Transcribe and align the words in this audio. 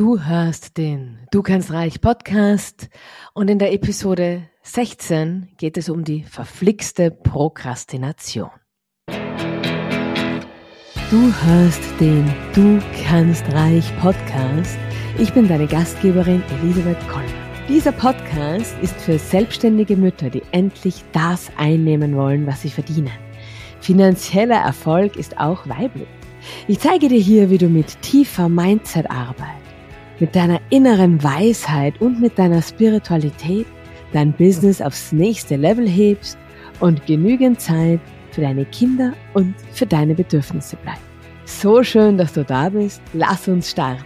Du 0.00 0.18
hörst 0.18 0.78
den 0.78 1.18
Du 1.30 1.42
kannst 1.42 1.74
reich 1.74 2.00
Podcast 2.00 2.88
und 3.34 3.50
in 3.50 3.58
der 3.58 3.74
Episode 3.74 4.44
16 4.62 5.50
geht 5.58 5.76
es 5.76 5.90
um 5.90 6.04
die 6.04 6.22
verflixte 6.22 7.10
Prokrastination. 7.10 8.48
Du 11.10 11.34
hörst 11.42 11.82
den 12.00 12.24
Du 12.54 12.78
kannst 13.04 13.44
reich 13.52 13.84
Podcast. 14.00 14.78
Ich 15.18 15.34
bin 15.34 15.46
deine 15.46 15.66
Gastgeberin 15.66 16.42
Elisabeth 16.62 17.06
Koller. 17.06 17.26
Dieser 17.68 17.92
Podcast 17.92 18.74
ist 18.80 18.98
für 19.02 19.18
selbstständige 19.18 19.98
Mütter, 19.98 20.30
die 20.30 20.42
endlich 20.52 21.04
das 21.12 21.52
einnehmen 21.58 22.16
wollen, 22.16 22.46
was 22.46 22.62
sie 22.62 22.70
verdienen. 22.70 23.12
Finanzieller 23.82 24.62
Erfolg 24.62 25.16
ist 25.16 25.36
auch 25.38 25.68
weiblich. 25.68 26.08
Ich 26.68 26.80
zeige 26.80 27.08
dir 27.08 27.20
hier, 27.20 27.50
wie 27.50 27.58
du 27.58 27.68
mit 27.68 28.00
tiefer 28.00 28.48
Mindset-Arbeit 28.48 29.59
mit 30.20 30.36
deiner 30.36 30.60
inneren 30.68 31.22
Weisheit 31.24 32.00
und 32.00 32.20
mit 32.20 32.38
deiner 32.38 32.60
Spiritualität 32.60 33.66
dein 34.12 34.32
Business 34.34 34.82
aufs 34.82 35.12
nächste 35.12 35.56
Level 35.56 35.88
hebst 35.88 36.38
und 36.78 37.06
genügend 37.06 37.60
Zeit 37.60 38.00
für 38.30 38.42
deine 38.42 38.66
Kinder 38.66 39.14
und 39.34 39.54
für 39.72 39.86
deine 39.86 40.14
Bedürfnisse 40.14 40.76
bleibt. 40.76 41.00
So 41.46 41.82
schön, 41.82 42.18
dass 42.18 42.34
du 42.34 42.44
da 42.44 42.68
bist. 42.68 43.00
Lass 43.12 43.48
uns 43.48 43.70
starten. 43.70 44.04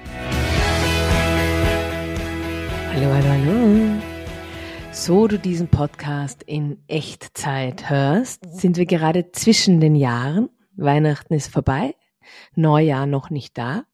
Hallo, 2.93 3.13
hallo, 3.13 3.29
hallo. 3.29 4.01
So 4.93 5.27
du 5.27 5.39
diesen 5.39 5.69
Podcast 5.69 6.45
in 6.45 6.79
Echtzeit 6.87 7.91
hörst, 7.91 8.41
sind 8.57 8.77
wir 8.77 8.87
gerade 8.87 9.33
zwischen 9.33 9.81
den 9.81 9.97
Jahren. 9.97 10.49
Weihnachten 10.77 11.35
ist 11.35 11.53
vorbei, 11.53 11.97
Neujahr 12.55 13.07
noch 13.07 13.31
nicht 13.31 13.59
da. 13.59 13.85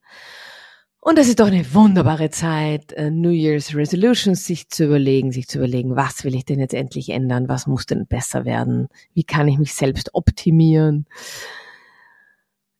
Und 1.02 1.16
das 1.16 1.28
ist 1.28 1.40
doch 1.40 1.46
eine 1.46 1.72
wunderbare 1.72 2.28
Zeit, 2.28 2.92
äh, 2.92 3.10
New 3.10 3.30
Year's 3.30 3.74
Resolutions 3.74 4.44
sich 4.44 4.68
zu 4.68 4.84
überlegen, 4.84 5.32
sich 5.32 5.48
zu 5.48 5.56
überlegen, 5.56 5.96
was 5.96 6.24
will 6.24 6.34
ich 6.34 6.44
denn 6.44 6.60
jetzt 6.60 6.74
endlich 6.74 7.08
ändern, 7.08 7.48
was 7.48 7.66
muss 7.66 7.86
denn 7.86 8.06
besser 8.06 8.44
werden, 8.44 8.88
wie 9.14 9.24
kann 9.24 9.48
ich 9.48 9.58
mich 9.58 9.72
selbst 9.74 10.14
optimieren. 10.14 11.06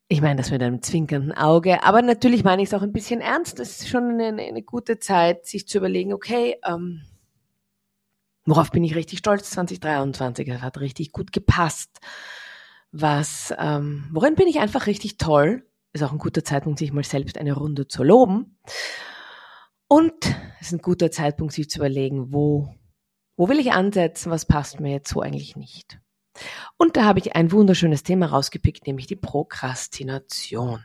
Ich 0.08 0.20
meine 0.20 0.36
das 0.36 0.50
mit 0.50 0.62
einem 0.62 0.82
zwinkernden 0.82 1.32
Auge, 1.32 1.82
aber 1.82 2.02
natürlich 2.02 2.44
meine 2.44 2.60
ich 2.60 2.68
es 2.68 2.74
auch 2.74 2.82
ein 2.82 2.92
bisschen 2.92 3.22
ernst. 3.22 3.58
Es 3.58 3.80
ist 3.80 3.88
schon 3.88 4.20
eine, 4.20 4.42
eine, 4.42 4.62
gute 4.62 4.98
Zeit, 4.98 5.46
sich 5.46 5.66
zu 5.66 5.78
überlegen, 5.78 6.12
okay, 6.12 6.56
ähm, 6.66 7.02
worauf 8.44 8.70
bin 8.70 8.84
ich 8.84 8.96
richtig 8.96 9.20
stolz 9.20 9.50
2023? 9.50 10.46
Das 10.46 10.60
hat 10.60 10.80
richtig 10.80 11.12
gut 11.12 11.32
gepasst. 11.32 12.00
Was, 12.92 13.54
ähm, 13.58 14.08
worin 14.12 14.34
bin 14.34 14.48
ich 14.48 14.58
einfach 14.58 14.86
richtig 14.86 15.16
toll? 15.16 15.64
Ist 15.92 16.02
auch 16.02 16.12
ein 16.12 16.18
guter 16.18 16.44
Zeitpunkt, 16.44 16.78
sich 16.78 16.92
mal 16.92 17.04
selbst 17.04 17.38
eine 17.38 17.52
Runde 17.52 17.88
zu 17.88 18.02
loben. 18.02 18.56
Und 19.88 20.14
es 20.60 20.68
ist 20.68 20.72
ein 20.72 20.82
guter 20.82 21.10
Zeitpunkt, 21.10 21.52
sich 21.52 21.68
zu 21.68 21.78
überlegen, 21.78 22.32
wo, 22.32 22.72
wo 23.36 23.48
will 23.48 23.58
ich 23.58 23.72
ansetzen, 23.72 24.30
was 24.30 24.46
passt 24.46 24.78
mir 24.78 24.92
jetzt 24.92 25.10
so 25.10 25.20
eigentlich 25.20 25.56
nicht. 25.56 25.98
Und 26.76 26.96
da 26.96 27.04
habe 27.04 27.18
ich 27.18 27.34
ein 27.34 27.50
wunderschönes 27.50 28.04
Thema 28.04 28.26
rausgepickt, 28.26 28.86
nämlich 28.86 29.08
die 29.08 29.16
Prokrastination. 29.16 30.84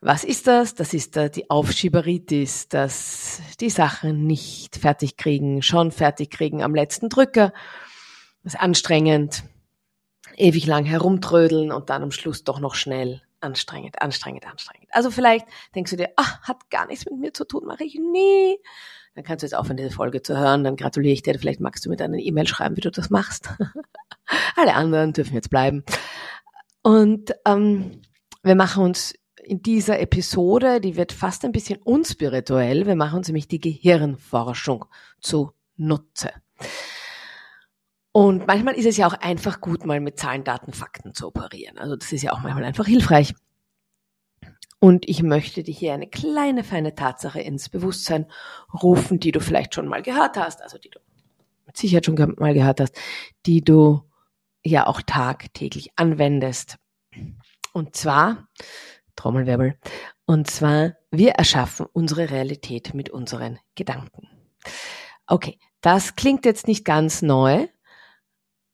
Was 0.00 0.24
ist 0.24 0.46
das? 0.46 0.74
Das 0.74 0.92
ist 0.92 1.16
die 1.16 1.48
Aufschieberitis, 1.50 2.68
dass 2.68 3.40
die 3.60 3.70
Sachen 3.70 4.26
nicht 4.26 4.76
fertig 4.76 5.16
kriegen, 5.16 5.62
schon 5.62 5.90
fertig 5.90 6.30
kriegen 6.30 6.62
am 6.62 6.74
letzten 6.74 7.08
Drücker. 7.08 7.52
Das 8.44 8.54
ist 8.54 8.60
anstrengend, 8.60 9.42
ewig 10.36 10.66
lang 10.66 10.84
herumtrödeln 10.84 11.72
und 11.72 11.90
dann 11.90 12.02
am 12.02 12.10
Schluss 12.10 12.44
doch 12.44 12.60
noch 12.60 12.74
schnell 12.74 13.22
anstrengend, 13.40 14.00
anstrengend, 14.00 14.46
anstrengend. 14.46 14.88
Also 14.90 15.10
vielleicht 15.10 15.46
denkst 15.74 15.90
du 15.90 15.96
dir, 15.96 16.10
ach, 16.16 16.42
hat 16.42 16.70
gar 16.70 16.86
nichts 16.86 17.04
mit 17.06 17.18
mir 17.18 17.32
zu 17.32 17.44
tun, 17.44 17.64
mache 17.66 17.84
ich 17.84 17.94
nie. 17.94 18.58
Dann 19.14 19.24
kannst 19.24 19.42
du 19.42 19.46
jetzt 19.46 19.54
aufhören, 19.54 19.76
diese 19.78 19.90
Folge 19.90 20.22
zu 20.22 20.36
hören, 20.38 20.64
dann 20.64 20.76
gratuliere 20.76 21.14
ich 21.14 21.22
dir, 21.22 21.38
vielleicht 21.38 21.60
magst 21.60 21.84
du 21.84 21.90
mir 21.90 21.96
dann 21.96 22.12
eine 22.12 22.22
E-Mail 22.22 22.46
schreiben, 22.46 22.76
wie 22.76 22.82
du 22.82 22.90
das 22.90 23.08
machst. 23.08 23.48
Alle 24.56 24.74
anderen 24.74 25.12
dürfen 25.12 25.34
jetzt 25.34 25.50
bleiben. 25.50 25.84
Und 26.82 27.34
ähm, 27.46 28.02
wir 28.42 28.54
machen 28.54 28.84
uns 28.84 29.14
in 29.42 29.62
dieser 29.62 30.00
Episode, 30.00 30.80
die 30.80 30.96
wird 30.96 31.12
fast 31.12 31.44
ein 31.44 31.52
bisschen 31.52 31.80
unspirituell, 31.82 32.86
wir 32.86 32.96
machen 32.96 33.18
uns 33.18 33.28
nämlich 33.28 33.48
die 33.48 33.60
Gehirnforschung 33.60 34.86
zu 35.20 35.52
Nutze. 35.76 36.30
Und 38.16 38.46
manchmal 38.46 38.76
ist 38.76 38.86
es 38.86 38.96
ja 38.96 39.06
auch 39.06 39.12
einfach 39.12 39.60
gut, 39.60 39.84
mal 39.84 40.00
mit 40.00 40.18
Zahlen, 40.18 40.42
Daten, 40.42 40.72
Fakten 40.72 41.12
zu 41.12 41.26
operieren. 41.26 41.76
Also 41.76 41.96
das 41.96 42.10
ist 42.12 42.22
ja 42.22 42.32
auch 42.32 42.40
manchmal 42.40 42.64
einfach 42.64 42.86
hilfreich. 42.86 43.34
Und 44.78 45.06
ich 45.06 45.22
möchte 45.22 45.62
dir 45.62 45.74
hier 45.74 45.92
eine 45.92 46.06
kleine, 46.06 46.64
feine 46.64 46.94
Tatsache 46.94 47.42
ins 47.42 47.68
Bewusstsein 47.68 48.24
rufen, 48.72 49.20
die 49.20 49.32
du 49.32 49.40
vielleicht 49.40 49.74
schon 49.74 49.86
mal 49.86 50.00
gehört 50.00 50.38
hast, 50.38 50.62
also 50.62 50.78
die 50.78 50.88
du 50.88 50.98
mit 51.66 51.76
Sicherheit 51.76 52.06
schon 52.06 52.14
mal 52.38 52.54
gehört 52.54 52.80
hast, 52.80 52.98
die 53.44 53.60
du 53.60 54.00
ja 54.64 54.86
auch 54.86 55.02
tagtäglich 55.02 55.90
anwendest. 55.96 56.78
Und 57.74 57.96
zwar, 57.96 58.48
Trommelwirbel, 59.14 59.78
und 60.24 60.50
zwar, 60.50 60.94
wir 61.10 61.32
erschaffen 61.32 61.84
unsere 61.92 62.30
Realität 62.30 62.94
mit 62.94 63.10
unseren 63.10 63.58
Gedanken. 63.74 64.26
Okay, 65.26 65.58
das 65.82 66.16
klingt 66.16 66.46
jetzt 66.46 66.66
nicht 66.66 66.86
ganz 66.86 67.20
neu, 67.20 67.68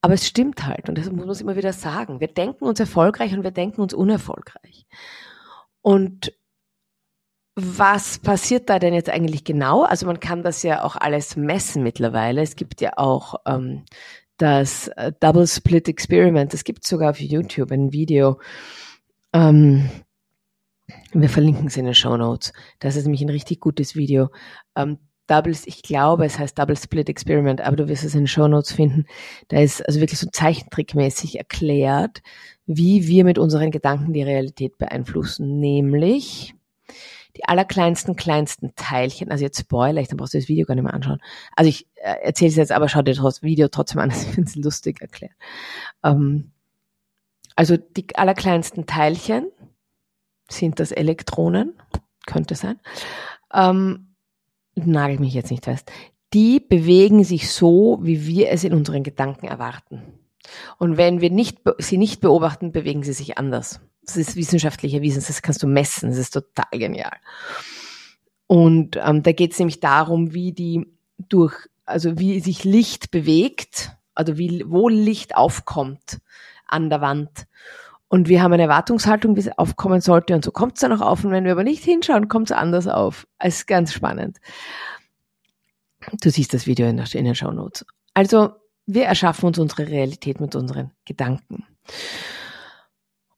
aber 0.03 0.15
es 0.15 0.27
stimmt 0.27 0.67
halt 0.67 0.89
und 0.89 0.99
das 0.99 1.11
muss 1.11 1.27
man 1.27 1.37
immer 1.39 1.57
wieder 1.57 1.73
sagen. 1.73 2.21
Wir 2.21 2.29
denken 2.29 2.65
uns 2.65 2.81
erfolgreich 2.81 3.33
und 3.33 3.45
wir 3.45 3.53
denken 3.53 3.81
uns 3.81 3.95
unerfolgreich. 3.95 4.87
Und 5.81 6.33
was 7.55 8.19
passiert 8.19 8.69
da 8.69 8.79
denn 8.79 8.95
jetzt 8.95 9.11
eigentlich 9.11 9.45
genau? 9.45 9.85
Also 9.85 10.07
man 10.07 10.21
kann 10.21 10.43
das 10.43 10.63
ja 10.63 10.83
auch 10.85 10.97
alles 10.97 11.37
messen 11.37 11.83
mittlerweile. 11.83 12.43
Es 12.43 12.57
gibt 12.57 12.81
ja 12.81 12.95
auch 12.97 13.37
ähm, 13.47 13.85
das 14.39 14.89
äh, 14.89 15.13
Double 15.21 15.47
Split 15.47 15.89
Experiment. 15.89 16.53
Es 16.53 16.65
gibt 16.65 16.85
sogar 16.85 17.11
auf 17.11 17.21
YouTube 17.21 17.71
ein 17.71 17.93
Video. 17.93 18.41
Ähm, 19.33 19.89
wir 21.13 21.29
verlinken 21.29 21.69
es 21.69 21.77
in 21.77 21.85
den 21.85 21.95
Show 21.95 22.17
Notes. 22.17 22.53
Das 22.81 22.97
ist 22.97 23.05
nämlich 23.05 23.23
ein 23.23 23.29
richtig 23.29 23.61
gutes 23.61 23.95
Video. 23.95 24.31
Ähm, 24.75 24.99
Doubles, 25.33 25.67
ich 25.67 25.83
glaube, 25.83 26.27
es 26.27 26.39
heißt 26.39 26.59
Double 26.59 26.77
Split 26.77 27.09
Experiment, 27.09 27.63
aber 27.63 27.77
du 27.77 27.89
wirst 27.89 28.05
es 28.05 28.13
in 28.13 28.23
den 28.23 28.27
Show 28.27 28.49
Notes 28.49 28.71
finden. 28.71 29.07
Da 29.49 29.61
ist 29.61 29.81
also 29.87 29.99
wirklich 29.99 30.21
so 30.21 30.29
zeichentrickmäßig 30.31 31.39
erklärt, 31.39 32.21
wie 32.67 33.07
wir 33.09 33.25
mit 33.25 33.39
unseren 33.39 33.71
Gedanken 33.71 34.13
die 34.13 34.23
Realität 34.23 34.77
beeinflussen, 34.77 35.59
nämlich 35.59 36.55
die 37.35 37.47
allerkleinsten, 37.47 38.15
kleinsten 38.15 38.75
Teilchen, 38.77 39.31
also 39.31 39.43
jetzt 39.43 39.59
Spoiler, 39.59 40.03
dann 40.03 40.19
brauchst 40.19 40.35
du 40.35 40.39
das 40.39 40.49
Video 40.49 40.67
gar 40.67 40.75
nicht 40.75 40.85
mehr 40.85 40.93
anschauen. 40.93 41.23
Also 41.57 41.71
ich 41.71 41.87
äh, 41.95 42.17
erzähle 42.25 42.51
es 42.51 42.57
jetzt, 42.57 42.73
aber 42.73 42.91
schau 42.91 43.01
dir 43.01 43.15
das 43.15 43.43
Video 43.43 43.69
trotzdem 43.69 44.01
an, 44.01 44.11
ich 44.11 44.17
finde 44.17 44.51
es 44.51 44.57
lustig 44.57 45.01
erklärt. 45.01 45.33
Ähm, 46.05 46.53
also 47.57 47.79
die 47.79 48.07
allerkleinsten 48.17 48.85
Teilchen 48.85 49.51
sind 50.51 50.79
das 50.79 50.93
Elektronen, 50.93 51.73
könnte 52.27 52.55
sein. 52.55 52.81
Ähm, 53.55 54.12
nagel 54.75 55.19
mich 55.19 55.35
jetzt 55.35 55.51
nicht 55.51 55.65
fest, 55.65 55.91
die 56.33 56.61
bewegen 56.61 57.25
sich 57.25 57.51
so, 57.53 57.99
wie 58.03 58.27
wir 58.27 58.51
es 58.51 58.65
in 58.65 58.73
unseren 58.73 59.03
Gedanken 59.03 59.47
erwarten. 59.47 60.03
Und 60.79 60.97
wenn 60.97 61.21
wir 61.21 61.31
nicht, 61.31 61.59
sie 61.79 61.99
nicht 61.99 62.21
beobachten, 62.21 62.73
bewegen 62.73 63.03
sie 63.03 63.13
sich 63.13 63.39
anders. 63.39 63.81
Das 64.05 64.17
ist 64.17 64.37
wissenschaftlich 64.37 64.95
erwiesen, 64.95 65.23
das 65.25 65.43
kannst 65.43 65.63
du 65.63 65.67
messen, 65.67 66.11
das 66.11 66.19
ist 66.19 66.33
total 66.33 66.67
genial. 66.73 67.17
Und 68.47 68.97
ähm, 68.97 69.23
da 69.23 69.33
geht 69.33 69.53
es 69.53 69.59
nämlich 69.59 69.81
darum, 69.81 70.35
wie 70.35 70.53
die 70.53 70.87
durch, 71.29 71.55
also 71.85 72.19
wie 72.19 72.41
sich 72.41 72.65
Licht 72.65 73.11
bewegt, 73.11 73.93
also 74.15 74.37
wie, 74.39 74.65
wo 74.67 74.89
Licht 74.89 75.37
aufkommt 75.37 76.21
an 76.67 76.91
der 76.91 77.01
Wand. 77.01 77.47
Und 78.13 78.29
wir 78.29 78.43
haben 78.43 78.53
eine 78.53 78.65
Erwartungshaltung, 78.65 79.37
wie 79.37 79.41
es 79.41 79.57
aufkommen 79.57 80.03
sollte. 80.03 80.35
Und 80.35 80.45
so 80.45 80.51
kommt 80.51 80.75
es 80.75 80.81
dann 80.81 80.93
auch 80.93 81.01
auf. 81.01 81.25
Und 81.25 81.31
wenn 81.31 81.45
wir 81.45 81.53
aber 81.53 81.65
nicht 81.65 81.83
hinschauen, 81.83 82.29
kommt 82.29 82.51
es 82.51 82.55
anders 82.55 82.87
auf. 82.87 83.27
Es 83.39 83.61
ist 83.61 83.67
ganz 83.67 83.91
spannend. 83.95 84.37
Du 86.21 86.29
siehst 86.29 86.53
das 86.53 86.67
Video 86.67 86.87
in, 86.87 86.99
der, 86.99 87.07
in 87.15 87.25
den 87.25 87.35
Show 87.35 87.51
Notes. 87.51 87.87
Also, 88.13 88.51
wir 88.85 89.07
erschaffen 89.07 89.47
uns 89.47 89.59
unsere 89.59 89.89
Realität 89.89 90.43
mit 90.43 90.55
unseren 90.55 90.91
Gedanken. 91.07 91.65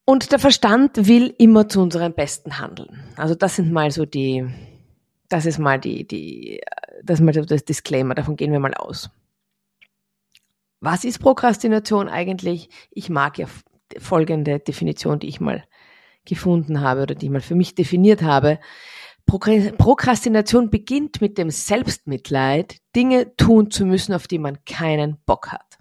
Und 0.04 0.32
der 0.32 0.40
Verstand 0.40 1.06
will 1.06 1.32
immer 1.38 1.69
zu 1.69 1.81
unserem 1.81 2.12
Besten 2.12 2.58
handeln. 2.58 3.04
Also 3.14 3.37
das 3.37 3.54
sind 3.54 3.70
mal 3.70 3.93
so 3.93 4.04
die, 4.04 4.44
das 5.28 5.46
ist 5.46 5.60
mal 5.60 5.78
die, 5.78 6.04
die, 6.04 6.60
das 7.04 7.20
ist 7.20 7.25
mal 7.25 7.31
das 7.31 7.64
Disclaimer, 7.64 8.16
davon 8.16 8.34
gehen 8.34 8.50
wir 8.50 8.58
mal 8.58 8.75
aus. 8.75 9.08
Was 10.81 11.04
ist 11.04 11.20
Prokrastination 11.20 12.08
eigentlich? 12.08 12.70
Ich 12.90 13.08
mag 13.08 13.38
ja 13.38 13.46
folgende 13.98 14.58
Definition, 14.58 15.19
die 15.19 15.28
ich 15.28 15.40
mal 15.40 15.64
gefunden 16.25 16.81
habe 16.81 17.02
oder 17.02 17.14
die 17.14 17.26
ich 17.26 17.32
mal 17.32 17.40
für 17.40 17.54
mich 17.54 17.75
definiert 17.75 18.22
habe. 18.22 18.58
Prokrastination 19.26 20.70
beginnt 20.70 21.20
mit 21.20 21.38
dem 21.38 21.50
Selbstmitleid, 21.50 22.76
Dinge 22.94 23.34
tun 23.36 23.70
zu 23.70 23.86
müssen, 23.86 24.14
auf 24.14 24.26
die 24.26 24.38
man 24.38 24.64
keinen 24.64 25.19
Bock 25.25 25.50
hat. 25.50 25.78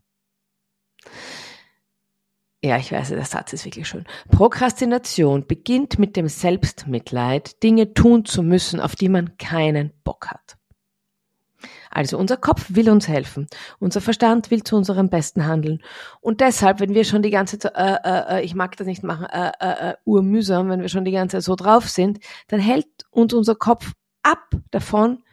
ja, 2.64 2.78
ich 2.78 2.92
weiß, 2.92 3.10
der 3.10 3.26
Satz 3.26 3.52
ist 3.52 3.66
wirklich 3.66 3.88
schön. 3.88 4.06
Prokrastination 4.32 5.46
beginnt 5.46 6.00
mit 6.00 6.16
dem 6.16 6.30
Selbstmitleid, 6.30 7.62
Dinge 7.62 7.94
tun 7.94 8.24
zu 8.24 8.44
müssen, 8.44 8.80
auf 8.80 8.96
die 8.96 9.10
man 9.10 9.38
keinen 9.38 9.92
Bock 10.06 10.28
hat. 10.28 10.58
Also 11.94 12.18
unser 12.18 12.38
Kopf 12.38 12.66
will 12.70 12.90
uns 12.90 13.08
helfen, 13.08 13.48
unser 13.80 14.02
Verstand 14.02 14.50
will 14.50 14.64
zu 14.64 14.76
unserem 14.76 15.10
Besten 15.10 15.46
handeln. 15.46 15.84
Und 16.22 16.42
deshalb, 16.42 16.80
wenn 16.80 16.96
wir 16.96 17.04
schon 17.04 17.22
die 17.22 17.30
ganze 17.30 17.60
Zeit, 17.60 17.76
äh, 17.76 17.98
äh, 18.04 18.40
äh, 18.40 18.44
ich 18.44 18.56
mag 18.56 18.76
das 18.78 18.88
nicht 18.88 19.04
machen, 19.04 19.28
äh, 19.28 19.52
äh, 19.60 19.90
äh, 19.92 19.96
urmühsam, 20.04 20.70
wenn 20.70 20.82
wir 20.82 20.90
schon 20.90 21.06
die 21.06 21.12
ganze 21.12 21.38
Zeit 21.38 21.44
so 21.44 21.56
drauf 21.56 21.88
sind, 21.88 22.20
dann 22.48 22.60
hält 22.60 22.88
uns 23.12 23.34
unser 23.34 23.54
Kopf 23.54 23.94
ab 24.24 24.50
davon, 24.72 25.24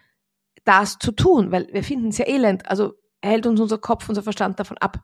das 0.63 0.99
zu 0.99 1.11
tun, 1.11 1.51
weil 1.51 1.67
wir 1.71 1.83
finden 1.83 2.09
es 2.09 2.19
ja 2.19 2.27
elend. 2.27 2.69
Also 2.69 2.93
hält 3.23 3.47
uns 3.47 3.59
unser 3.59 3.79
Kopf, 3.79 4.07
unser 4.07 4.21
Verstand 4.21 4.59
davon 4.59 4.77
ab. 4.77 4.99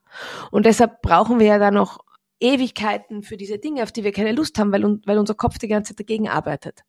Und 0.51 0.67
deshalb 0.67 1.01
brauchen 1.01 1.39
wir 1.39 1.47
ja 1.47 1.57
dann 1.57 1.73
noch 1.73 1.99
Ewigkeiten 2.39 3.23
für 3.23 3.37
diese 3.37 3.57
Dinge, 3.57 3.83
auf 3.83 3.91
die 3.91 4.03
wir 4.03 4.11
keine 4.11 4.31
Lust 4.31 4.57
haben, 4.59 4.71
weil, 4.71 4.83
weil 5.05 5.17
unser 5.17 5.35
Kopf 5.35 5.57
die 5.57 5.67
ganze 5.67 5.93
Zeit 5.93 5.99
dagegen 5.99 6.29
arbeitet. 6.29 6.83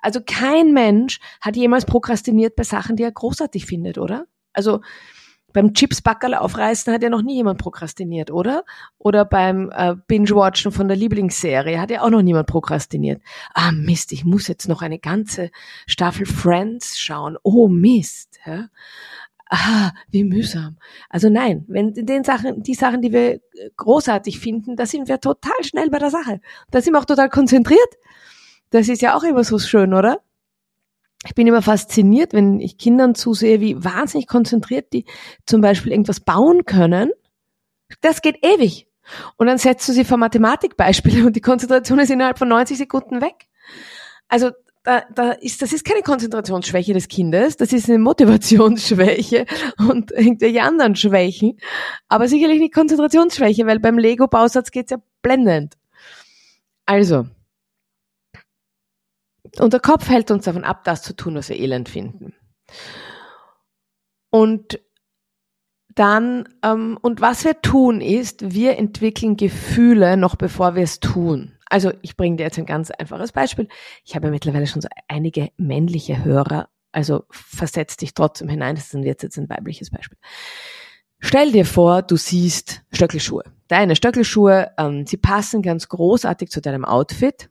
Also 0.00 0.20
kein 0.24 0.72
Mensch 0.72 1.20
hat 1.40 1.56
jemals 1.56 1.86
prokrastiniert 1.86 2.56
bei 2.56 2.64
Sachen, 2.64 2.96
die 2.96 3.02
er 3.02 3.12
großartig 3.12 3.66
findet, 3.66 3.98
oder? 3.98 4.26
Also 4.52 4.80
beim 5.52 5.74
Chipsbackerl 5.74 6.34
aufreißen 6.34 6.92
hat 6.92 7.02
ja 7.02 7.10
noch 7.10 7.22
nie 7.22 7.36
jemand 7.36 7.58
prokrastiniert, 7.58 8.30
oder? 8.30 8.64
Oder 8.98 9.24
beim 9.24 9.70
äh, 9.74 9.96
Binge-Watchen 10.06 10.72
von 10.72 10.88
der 10.88 10.96
Lieblingsserie 10.96 11.80
hat 11.80 11.90
ja 11.90 12.02
auch 12.02 12.10
noch 12.10 12.22
niemand 12.22 12.46
prokrastiniert. 12.46 13.22
Ah 13.54 13.72
Mist, 13.72 14.12
ich 14.12 14.24
muss 14.24 14.46
jetzt 14.48 14.68
noch 14.68 14.82
eine 14.82 14.98
ganze 14.98 15.50
Staffel 15.86 16.26
Friends 16.26 16.98
schauen. 16.98 17.36
Oh 17.42 17.68
Mist. 17.68 18.38
Ja? 18.46 18.68
Ah, 19.50 19.90
wie 20.10 20.24
mühsam. 20.24 20.78
Also 21.08 21.28
nein, 21.28 21.64
wenn 21.68 21.92
den 21.92 22.24
Sachen, 22.24 22.62
die 22.62 22.74
Sachen, 22.74 23.02
die 23.02 23.12
wir 23.12 23.40
großartig 23.76 24.38
finden, 24.38 24.76
da 24.76 24.86
sind 24.86 25.08
wir 25.08 25.20
total 25.20 25.62
schnell 25.62 25.90
bei 25.90 25.98
der 25.98 26.10
Sache. 26.10 26.40
Da 26.70 26.80
sind 26.80 26.94
wir 26.94 27.00
auch 27.00 27.04
total 27.04 27.28
konzentriert. 27.28 27.98
Das 28.70 28.88
ist 28.88 29.02
ja 29.02 29.16
auch 29.16 29.24
immer 29.24 29.44
so 29.44 29.58
schön, 29.58 29.92
oder? 29.92 30.20
Ich 31.26 31.34
bin 31.34 31.46
immer 31.46 31.60
fasziniert, 31.60 32.32
wenn 32.32 32.60
ich 32.60 32.78
Kindern 32.78 33.14
zusehe, 33.14 33.60
wie 33.60 33.84
wahnsinnig 33.84 34.26
konzentriert 34.26 34.92
die 34.92 35.04
zum 35.44 35.60
Beispiel 35.60 35.92
irgendwas 35.92 36.20
bauen 36.20 36.64
können. 36.64 37.10
Das 38.00 38.22
geht 38.22 38.44
ewig. 38.44 38.86
Und 39.36 39.48
dann 39.48 39.58
setzt 39.58 39.88
du 39.88 39.92
sie 39.92 40.04
vor 40.04 40.16
Mathematikbeispiele 40.16 41.26
und 41.26 41.36
die 41.36 41.40
Konzentration 41.40 41.98
ist 41.98 42.10
innerhalb 42.10 42.38
von 42.38 42.48
90 42.48 42.78
Sekunden 42.78 43.20
weg. 43.20 43.48
Also 44.28 44.52
da, 44.82 45.02
da 45.14 45.32
ist, 45.32 45.60
das 45.60 45.72
ist 45.72 45.84
keine 45.84 46.02
Konzentrationsschwäche 46.02 46.94
des 46.94 47.08
Kindes, 47.08 47.56
das 47.56 47.72
ist 47.72 47.88
eine 47.88 47.98
Motivationsschwäche 47.98 49.46
und 49.78 50.10
irgendwelche 50.10 50.62
anderen 50.62 50.96
Schwächen, 50.96 51.58
aber 52.08 52.28
sicherlich 52.28 52.60
nicht 52.60 52.74
Konzentrationsschwäche, 52.74 53.66
weil 53.66 53.78
beim 53.78 53.98
Lego-Bausatz 53.98 54.70
geht's 54.70 54.90
ja 54.90 54.98
blendend. 55.22 55.76
Also, 56.86 57.26
unser 59.58 59.80
Kopf 59.80 60.08
hält 60.08 60.30
uns 60.30 60.44
davon 60.44 60.64
ab, 60.64 60.84
das 60.84 61.02
zu 61.02 61.14
tun, 61.14 61.34
was 61.34 61.48
wir 61.48 61.58
elend 61.58 61.88
finden. 61.88 62.34
Und 64.30 64.80
dann, 65.94 66.48
ähm, 66.62 66.98
und 67.02 67.20
was 67.20 67.44
wir 67.44 67.60
tun 67.60 68.00
ist, 68.00 68.54
wir 68.54 68.78
entwickeln 68.78 69.36
Gefühle 69.36 70.16
noch 70.16 70.36
bevor 70.36 70.74
wir 70.74 70.84
es 70.84 71.00
tun. 71.00 71.58
Also 71.70 71.92
ich 72.02 72.16
bringe 72.16 72.36
dir 72.36 72.42
jetzt 72.42 72.58
ein 72.58 72.66
ganz 72.66 72.90
einfaches 72.90 73.32
Beispiel. 73.32 73.68
Ich 74.04 74.14
habe 74.14 74.26
ja 74.26 74.30
mittlerweile 74.32 74.66
schon 74.66 74.82
so 74.82 74.88
einige 75.08 75.50
männliche 75.56 76.24
Hörer, 76.24 76.68
also 76.92 77.24
versetz 77.30 77.96
dich 77.96 78.12
trotzdem 78.12 78.48
hinein, 78.48 78.74
das 78.74 78.92
ist 78.92 79.04
jetzt, 79.04 79.38
ein 79.38 79.48
weibliches 79.48 79.90
Beispiel. 79.90 80.18
Stell 81.20 81.52
dir 81.52 81.64
vor, 81.64 82.02
du 82.02 82.16
siehst 82.16 82.82
Stöckelschuhe. 82.92 83.44
Deine 83.68 83.94
Stöckelschuhe, 83.94 84.72
ähm, 84.78 85.06
sie 85.06 85.16
passen 85.16 85.62
ganz 85.62 85.88
großartig 85.88 86.50
zu 86.50 86.60
deinem 86.60 86.84
Outfit, 86.84 87.50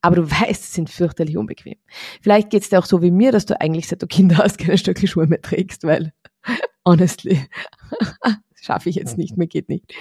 aber 0.00 0.16
du 0.16 0.30
weißt, 0.30 0.64
sie 0.64 0.72
sind 0.72 0.90
fürchterlich 0.90 1.36
unbequem. 1.36 1.76
Vielleicht 2.20 2.50
geht's 2.50 2.70
dir 2.70 2.80
auch 2.80 2.86
so 2.86 3.02
wie 3.02 3.12
mir, 3.12 3.30
dass 3.30 3.46
du 3.46 3.60
eigentlich, 3.60 3.86
seit 3.86 4.02
du 4.02 4.08
Kinder 4.08 4.38
hast, 4.38 4.58
keine 4.58 4.78
Stöckelschuhe 4.78 5.28
mehr 5.28 5.42
trägst, 5.42 5.84
weil, 5.84 6.12
honestly, 6.84 7.46
schaffe 8.56 8.88
ich 8.88 8.96
jetzt 8.96 9.16
nicht, 9.16 9.36
mir 9.36 9.46
geht 9.46 9.68
nicht. 9.68 9.94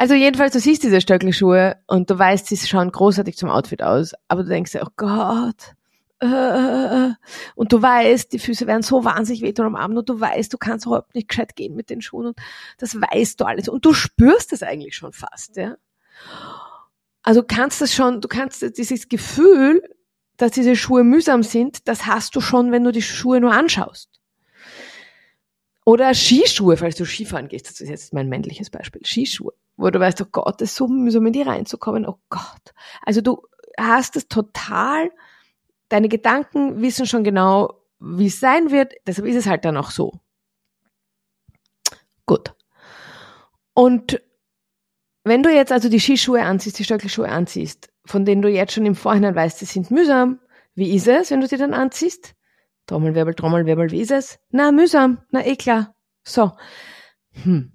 Also 0.00 0.14
jedenfalls, 0.14 0.54
du 0.54 0.60
siehst 0.60 0.82
diese 0.82 1.02
Stöckelschuhe 1.02 1.76
und 1.86 2.08
du 2.08 2.18
weißt, 2.18 2.46
sie 2.46 2.56
schauen 2.56 2.90
großartig 2.90 3.36
zum 3.36 3.50
Outfit 3.50 3.82
aus, 3.82 4.14
aber 4.28 4.44
du 4.44 4.48
denkst 4.48 4.72
dir, 4.72 4.82
oh 4.82 4.90
Gott, 4.96 5.74
äh, 6.22 6.26
äh, 6.26 7.08
äh. 7.08 7.12
und 7.54 7.70
du 7.70 7.82
weißt, 7.82 8.32
die 8.32 8.38
Füße 8.38 8.66
werden 8.66 8.80
so 8.80 9.04
wahnsinnig 9.04 9.42
wehtun 9.42 9.66
am 9.66 9.76
Abend 9.76 9.98
und 9.98 10.08
du 10.08 10.18
weißt, 10.18 10.50
du 10.54 10.56
kannst 10.56 10.86
überhaupt 10.86 11.14
nicht 11.14 11.28
gescheit 11.28 11.54
gehen 11.54 11.76
mit 11.76 11.90
den 11.90 12.00
Schuhen 12.00 12.28
und 12.28 12.38
das 12.78 12.94
weißt 12.94 13.38
du 13.38 13.44
alles 13.44 13.68
und 13.68 13.84
du 13.84 13.92
spürst 13.92 14.52
das 14.52 14.62
eigentlich 14.62 14.96
schon 14.96 15.12
fast, 15.12 15.58
ja. 15.58 15.76
Also 17.22 17.42
kannst 17.42 17.82
das 17.82 17.92
schon, 17.92 18.22
du 18.22 18.28
kannst 18.28 18.62
dieses 18.78 19.06
Gefühl, 19.10 19.82
dass 20.38 20.52
diese 20.52 20.76
Schuhe 20.76 21.04
mühsam 21.04 21.42
sind, 21.42 21.86
das 21.88 22.06
hast 22.06 22.34
du 22.34 22.40
schon, 22.40 22.72
wenn 22.72 22.84
du 22.84 22.90
die 22.90 23.02
Schuhe 23.02 23.38
nur 23.38 23.52
anschaust. 23.52 24.08
Oder 25.84 26.14
Skischuhe, 26.14 26.78
falls 26.78 26.96
du 26.96 27.04
Skifahren 27.04 27.48
gehst, 27.48 27.68
das 27.68 27.82
ist 27.82 27.90
jetzt 27.90 28.14
mein 28.14 28.30
männliches 28.30 28.70
Beispiel, 28.70 29.02
Skischuhe 29.04 29.52
wo 29.80 29.90
du 29.90 29.98
weißt, 29.98 30.20
oh 30.20 30.26
Gott, 30.30 30.60
ist 30.60 30.74
so 30.74 30.86
mühsam 30.86 31.26
in 31.26 31.32
die 31.32 31.42
reinzukommen, 31.42 32.06
oh 32.06 32.18
Gott. 32.28 32.74
Also 33.02 33.22
du 33.22 33.42
hast 33.78 34.14
es 34.16 34.28
total, 34.28 35.10
deine 35.88 36.08
Gedanken 36.08 36.82
wissen 36.82 37.06
schon 37.06 37.24
genau, 37.24 37.80
wie 37.98 38.26
es 38.26 38.40
sein 38.40 38.70
wird, 38.70 38.92
deshalb 39.06 39.26
ist 39.26 39.36
es 39.36 39.46
halt 39.46 39.64
dann 39.64 39.76
auch 39.76 39.90
so. 39.90 40.20
Gut. 42.26 42.54
Und 43.72 44.20
wenn 45.24 45.42
du 45.42 45.50
jetzt 45.50 45.72
also 45.72 45.88
die 45.88 46.00
Skischuhe 46.00 46.42
anziehst, 46.42 46.78
die 46.78 46.84
Stöckelschuhe 46.84 47.28
anziehst, 47.28 47.90
von 48.04 48.24
denen 48.24 48.42
du 48.42 48.48
jetzt 48.48 48.74
schon 48.74 48.86
im 48.86 48.94
Vorhinein 48.94 49.34
weißt, 49.34 49.58
sie 49.58 49.64
sind 49.64 49.90
mühsam, 49.90 50.40
wie 50.74 50.94
ist 50.94 51.08
es, 51.08 51.30
wenn 51.30 51.40
du 51.40 51.46
sie 51.46 51.56
dann 51.56 51.74
anziehst? 51.74 52.34
Trommelwirbel, 52.86 53.34
Trommelwirbel, 53.34 53.90
wie 53.90 54.00
ist 54.00 54.10
es? 54.10 54.38
Na, 54.50 54.72
mühsam, 54.72 55.22
na 55.30 55.44
eh 55.44 55.56
klar. 55.56 55.94
So. 56.22 56.52
Hm. 57.42 57.72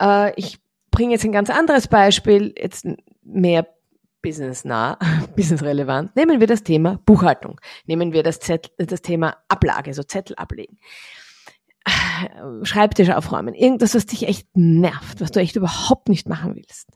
Äh, 0.00 0.32
ich 0.36 0.60
bringe 0.90 1.12
jetzt 1.12 1.24
ein 1.24 1.32
ganz 1.32 1.50
anderes 1.50 1.88
Beispiel, 1.88 2.54
jetzt 2.56 2.86
mehr 3.22 3.66
businessnah, 4.22 4.98
businessrelevant. 5.36 6.14
Nehmen 6.16 6.40
wir 6.40 6.46
das 6.46 6.62
Thema 6.62 7.00
Buchhaltung. 7.04 7.60
Nehmen 7.86 8.12
wir 8.12 8.22
das, 8.22 8.40
Zettel, 8.40 8.86
das 8.86 9.02
Thema 9.02 9.36
Ablage, 9.48 9.94
so 9.94 10.02
Zettel 10.02 10.36
ablegen. 10.36 10.78
Schreibtisch 12.62 13.10
aufräumen. 13.10 13.54
Irgendwas, 13.54 13.94
was 13.94 14.06
dich 14.06 14.26
echt 14.26 14.48
nervt, 14.54 15.20
was 15.20 15.30
du 15.30 15.40
echt 15.40 15.56
überhaupt 15.56 16.08
nicht 16.08 16.28
machen 16.28 16.54
willst. 16.56 16.88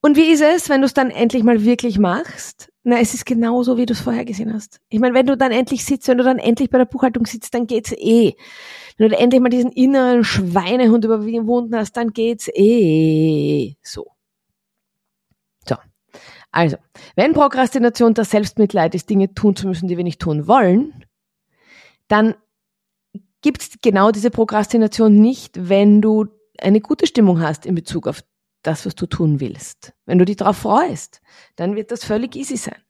Und 0.00 0.16
wie 0.16 0.30
ist 0.30 0.42
es, 0.42 0.68
wenn 0.68 0.82
du 0.82 0.86
es 0.86 0.94
dann 0.94 1.10
endlich 1.10 1.42
mal 1.42 1.64
wirklich 1.64 1.98
machst? 1.98 2.70
Na, 2.84 3.00
es 3.00 3.14
ist 3.14 3.26
genauso, 3.26 3.76
wie 3.76 3.86
du 3.86 3.92
es 3.92 4.00
vorher 4.00 4.24
gesehen 4.24 4.54
hast. 4.54 4.80
Ich 4.88 5.00
meine, 5.00 5.14
wenn 5.14 5.26
du 5.26 5.36
dann 5.36 5.50
endlich 5.50 5.84
sitzt, 5.84 6.06
wenn 6.06 6.18
du 6.18 6.22
dann 6.22 6.38
endlich 6.38 6.70
bei 6.70 6.78
der 6.78 6.84
Buchhaltung 6.84 7.26
sitzt, 7.26 7.54
dann 7.54 7.66
geht's 7.66 7.92
eh. 7.92 8.34
Wenn 8.96 9.10
du 9.10 9.18
endlich 9.18 9.40
mal 9.40 9.50
diesen 9.50 9.72
inneren 9.72 10.24
Schweinehund 10.24 11.04
überwunden 11.04 11.76
hast, 11.76 11.96
dann 11.96 12.12
geht's 12.12 12.48
eh 12.54 13.76
so. 13.82 14.12
So. 15.66 15.76
Also, 16.50 16.76
wenn 17.14 17.34
Prokrastination 17.34 18.14
das 18.14 18.30
Selbstmitleid 18.30 18.94
ist, 18.94 19.10
Dinge 19.10 19.34
tun 19.34 19.54
zu 19.54 19.66
müssen, 19.66 19.88
die 19.88 19.96
wir 19.96 20.04
nicht 20.04 20.20
tun 20.20 20.46
wollen, 20.46 21.04
dann 22.08 22.34
gibt's 23.42 23.76
genau 23.82 24.10
diese 24.10 24.30
Prokrastination 24.30 25.14
nicht, 25.14 25.68
wenn 25.68 26.00
du 26.00 26.26
eine 26.58 26.80
gute 26.80 27.06
Stimmung 27.06 27.40
hast 27.40 27.66
in 27.66 27.74
Bezug 27.74 28.06
auf 28.06 28.24
das, 28.62 28.86
was 28.86 28.94
du 28.94 29.06
tun 29.06 29.40
willst. 29.40 29.92
Wenn 30.06 30.18
du 30.18 30.24
dich 30.24 30.36
darauf 30.36 30.56
freust, 30.56 31.20
dann 31.56 31.76
wird 31.76 31.92
das 31.92 32.04
völlig 32.04 32.34
easy 32.34 32.56
sein. 32.56 32.80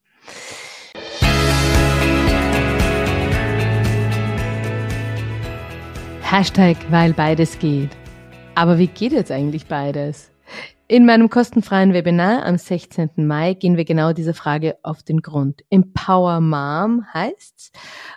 Hashtag, 6.28 6.76
weil 6.90 7.12
beides 7.12 7.56
geht. 7.60 7.90
Aber 8.56 8.78
wie 8.78 8.88
geht 8.88 9.12
jetzt 9.12 9.30
eigentlich 9.30 9.66
beides? 9.66 10.32
In 10.88 11.06
meinem 11.06 11.30
kostenfreien 11.30 11.92
Webinar 11.92 12.44
am 12.44 12.58
16. 12.58 13.10
Mai 13.14 13.54
gehen 13.54 13.76
wir 13.76 13.84
genau 13.84 14.12
dieser 14.12 14.34
Frage 14.34 14.76
auf 14.82 15.04
den 15.04 15.22
Grund. 15.22 15.62
Empower 15.70 16.40
Mom 16.40 17.06
heißt's. 17.14 17.70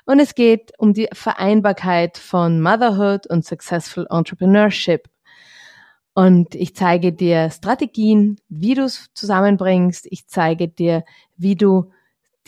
Und 0.05 0.19
es 0.19 0.33
geht 0.33 0.71
um 0.79 0.93
die 0.95 1.07
Vereinbarkeit 1.13 2.17
von 2.17 2.59
Motherhood 2.61 3.27
und 3.27 3.45
Successful 3.45 4.07
Entrepreneurship. 4.09 5.07
Und 6.15 6.55
ich 6.55 6.75
zeige 6.75 7.13
dir 7.13 7.51
Strategien, 7.51 8.37
wie 8.49 8.73
du 8.73 8.85
es 8.85 9.11
zusammenbringst. 9.13 10.07
Ich 10.09 10.27
zeige 10.27 10.67
dir, 10.67 11.03
wie 11.37 11.55
du 11.55 11.91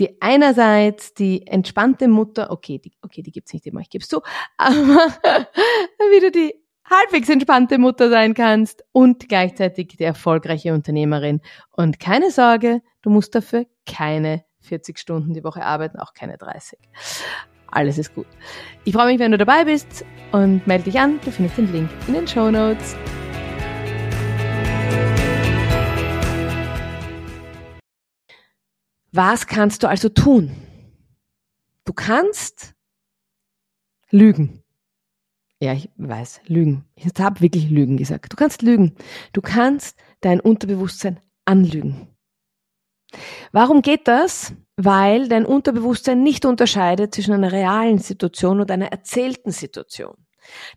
die 0.01 0.19
einerseits 0.19 1.13
die 1.13 1.45
entspannte 1.45 2.07
Mutter, 2.07 2.49
okay, 2.49 2.79
die, 2.79 2.91
okay, 3.03 3.21
die 3.21 3.31
gibt's 3.31 3.53
nicht 3.53 3.67
immer, 3.67 3.81
ich 3.81 3.89
gebe 3.91 4.03
zu, 4.03 4.21
aber 4.57 5.13
wie 6.09 6.19
du 6.19 6.31
die 6.31 6.55
halbwegs 6.89 7.29
entspannte 7.29 7.77
Mutter 7.77 8.09
sein 8.09 8.33
kannst 8.33 8.83
und 8.91 9.29
gleichzeitig 9.29 9.89
die 9.89 10.03
erfolgreiche 10.03 10.73
Unternehmerin. 10.73 11.39
Und 11.69 11.99
keine 11.99 12.31
Sorge, 12.31 12.81
du 13.03 13.11
musst 13.11 13.35
dafür 13.35 13.67
keine 13.85 14.43
40 14.61 14.97
Stunden 14.97 15.35
die 15.35 15.43
Woche 15.43 15.63
arbeiten, 15.63 15.99
auch 15.99 16.15
keine 16.15 16.39
30. 16.39 16.79
Alles 17.67 17.99
ist 17.99 18.15
gut. 18.15 18.27
Ich 18.83 18.93
freue 18.93 19.05
mich, 19.05 19.19
wenn 19.19 19.31
du 19.31 19.37
dabei 19.37 19.65
bist 19.65 20.03
und 20.31 20.65
melde 20.65 20.85
dich 20.85 20.99
an. 20.99 21.19
Du 21.23 21.31
findest 21.31 21.59
den 21.59 21.71
Link 21.71 21.89
in 22.07 22.15
den 22.15 22.27
Show 22.27 22.49
Notes. 22.49 22.97
Was 29.11 29.47
kannst 29.47 29.83
du 29.83 29.89
also 29.89 30.09
tun? 30.09 30.55
Du 31.83 31.93
kannst 31.93 32.73
lügen. 34.09 34.63
Ja, 35.59 35.73
ich 35.73 35.89
weiß, 35.97 36.41
lügen. 36.45 36.85
Ich 36.95 37.05
habe 37.19 37.41
wirklich 37.41 37.69
Lügen 37.69 37.97
gesagt. 37.97 38.31
Du 38.31 38.37
kannst 38.37 38.61
lügen. 38.61 38.95
Du 39.33 39.41
kannst 39.41 39.97
dein 40.21 40.39
Unterbewusstsein 40.39 41.19
anlügen. 41.45 42.07
Warum 43.51 43.81
geht 43.81 44.07
das? 44.07 44.53
Weil 44.77 45.27
dein 45.27 45.45
Unterbewusstsein 45.45 46.23
nicht 46.23 46.45
unterscheidet 46.45 47.13
zwischen 47.13 47.33
einer 47.33 47.51
realen 47.51 47.99
Situation 47.99 48.61
und 48.61 48.71
einer 48.71 48.91
erzählten 48.91 49.51
Situation. 49.51 50.25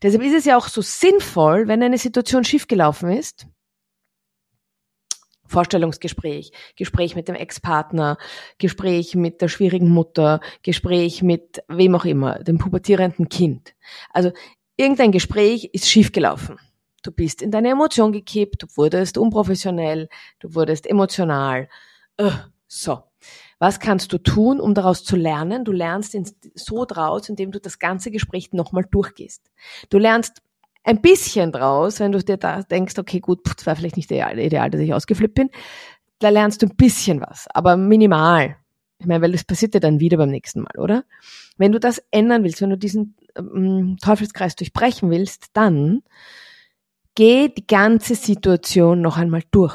Deshalb 0.03 0.23
ist 0.23 0.35
es 0.35 0.45
ja 0.45 0.57
auch 0.57 0.69
so 0.69 0.83
sinnvoll, 0.83 1.69
wenn 1.69 1.83
eine 1.83 1.99
Situation 1.99 2.45
schiefgelaufen 2.45 3.11
ist, 3.11 3.47
Vorstellungsgespräch, 5.55 6.53
Gespräch 6.77 7.17
mit 7.17 7.29
dem 7.29 7.35
Ex-Partner, 7.37 8.19
Gespräch 8.59 9.15
mit 9.15 9.41
der 9.41 9.49
schwierigen 9.49 9.89
Mutter, 9.89 10.41
Gespräch 10.63 11.23
mit 11.23 11.63
wem 11.69 11.95
auch 11.95 12.05
immer, 12.05 12.41
dem 12.41 12.59
pubertierenden 12.59 13.29
Kind. 13.31 13.75
Also 14.11 14.33
irgendein 14.77 15.13
Gespräch 15.13 15.71
ist 15.73 15.89
schiefgelaufen. 15.89 16.59
Du 17.03 17.11
bist 17.11 17.41
in 17.41 17.51
deine 17.51 17.71
Emotion 17.71 18.13
gekippt, 18.13 18.65
du 18.65 18.67
wurdest 18.77 19.17
unprofessionell, 19.17 20.09
du 20.41 20.55
wurdest 20.55 20.87
emotional. 20.87 21.69
So. 22.69 23.05
Was 23.61 23.79
kannst 23.79 24.13
du 24.13 24.19
tun, 24.19 24.61
um 24.61 24.75
daraus 24.75 25.05
zu 25.05 25.17
lernen? 25.17 25.65
Du 25.65 25.73
lernst 25.73 26.17
so 26.55 26.85
draus, 26.85 27.29
indem 27.29 27.51
du 27.53 27.61
das 27.61 27.79
ganze 27.79 28.11
Gespräch 28.11 28.53
nochmal 28.53 28.85
durchgehst. 28.91 29.51
Du 29.89 29.99
lernst 29.99 30.43
ein 30.85 31.01
bisschen 31.01 31.51
draus, 31.51 31.99
wenn 31.99 32.13
du 32.13 32.23
dir 32.23 32.37
da 32.37 32.63
denkst, 32.63 32.99
okay, 32.99 33.21
gut, 33.21 33.41
das 33.45 33.67
war 33.67 33.75
vielleicht 33.75 33.97
nicht 33.97 34.11
ideal, 34.11 34.39
ideal, 34.39 34.71
dass 34.71 34.81
ich 34.81 34.95
ausgeflippt 34.95 35.35
bin. 35.35 35.51
Da 36.19 36.29
lernst 36.29 36.63
du 36.63 36.67
ein 36.67 36.77
bisschen 36.77 37.21
was, 37.21 37.47
aber 37.53 37.77
minimal. 37.77 38.57
Ich 38.99 39.07
meine, 39.07 39.23
weil 39.23 39.33
das 39.33 39.45
passiert 39.45 39.75
dir 39.75 39.81
dann 39.81 39.99
wieder 40.01 40.17
beim 40.19 40.31
nächsten 40.31 40.61
Mal, 40.61 40.79
oder? 40.79 41.05
Wenn 41.57 41.73
du 41.73 41.81
das 41.81 42.03
ändern 42.11 42.45
willst, 42.45 42.63
wenn 42.63 42.71
du 42.71 42.79
diesen 42.79 43.17
ähm, 43.37 43.97
Teufelskreis 44.01 44.57
durchbrechen 44.57 45.11
willst, 45.11 45.49
dann 45.55 46.03
geh 47.15 47.49
die 47.49 47.67
ganze 47.67 48.15
Situation 48.15 49.01
noch 49.01 49.19
einmal 49.19 49.43
durch. 49.51 49.75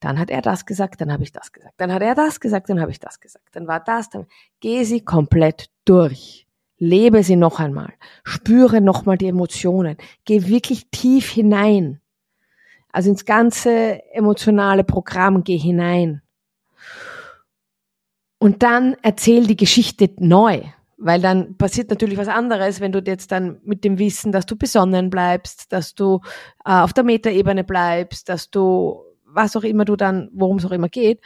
Dann 0.00 0.18
hat 0.18 0.30
er 0.30 0.42
das 0.42 0.66
gesagt, 0.66 1.00
dann 1.00 1.12
habe 1.12 1.22
ich 1.22 1.32
das 1.32 1.52
gesagt. 1.52 1.74
Dann 1.78 1.92
hat 1.92 2.02
er 2.02 2.14
das 2.14 2.40
gesagt, 2.40 2.68
dann 2.68 2.80
habe 2.80 2.90
ich 2.90 3.00
das 3.00 3.20
gesagt. 3.20 3.48
Dann 3.52 3.66
war 3.66 3.80
das, 3.80 4.10
dann 4.10 4.26
geh 4.60 4.84
sie 4.84 5.00
komplett 5.02 5.70
durch. 5.84 6.43
Lebe 6.84 7.22
sie 7.22 7.36
noch 7.36 7.60
einmal. 7.60 7.92
Spüre 8.22 8.80
nochmal 8.80 9.18
die 9.18 9.28
Emotionen. 9.28 9.96
Geh 10.24 10.46
wirklich 10.46 10.86
tief 10.90 11.30
hinein. 11.30 12.00
Also 12.92 13.10
ins 13.10 13.24
ganze 13.24 14.02
emotionale 14.12 14.84
Programm 14.84 15.42
geh 15.42 15.58
hinein. 15.58 16.22
Und 18.38 18.62
dann 18.62 18.96
erzähl 19.02 19.46
die 19.46 19.56
Geschichte 19.56 20.10
neu. 20.18 20.62
Weil 20.96 21.20
dann 21.20 21.56
passiert 21.56 21.90
natürlich 21.90 22.18
was 22.18 22.28
anderes, 22.28 22.80
wenn 22.80 22.92
du 22.92 23.00
jetzt 23.00 23.32
dann 23.32 23.60
mit 23.64 23.82
dem 23.84 23.98
Wissen, 23.98 24.30
dass 24.30 24.46
du 24.46 24.56
besonnen 24.56 25.10
bleibst, 25.10 25.72
dass 25.72 25.94
du 25.94 26.20
äh, 26.64 26.70
auf 26.70 26.92
der 26.92 27.04
Metaebene 27.04 27.64
bleibst, 27.64 28.28
dass 28.28 28.50
du, 28.50 29.02
was 29.24 29.56
auch 29.56 29.64
immer 29.64 29.84
du 29.84 29.96
dann, 29.96 30.30
worum 30.32 30.58
es 30.58 30.64
auch 30.64 30.70
immer 30.70 30.88
geht, 30.88 31.20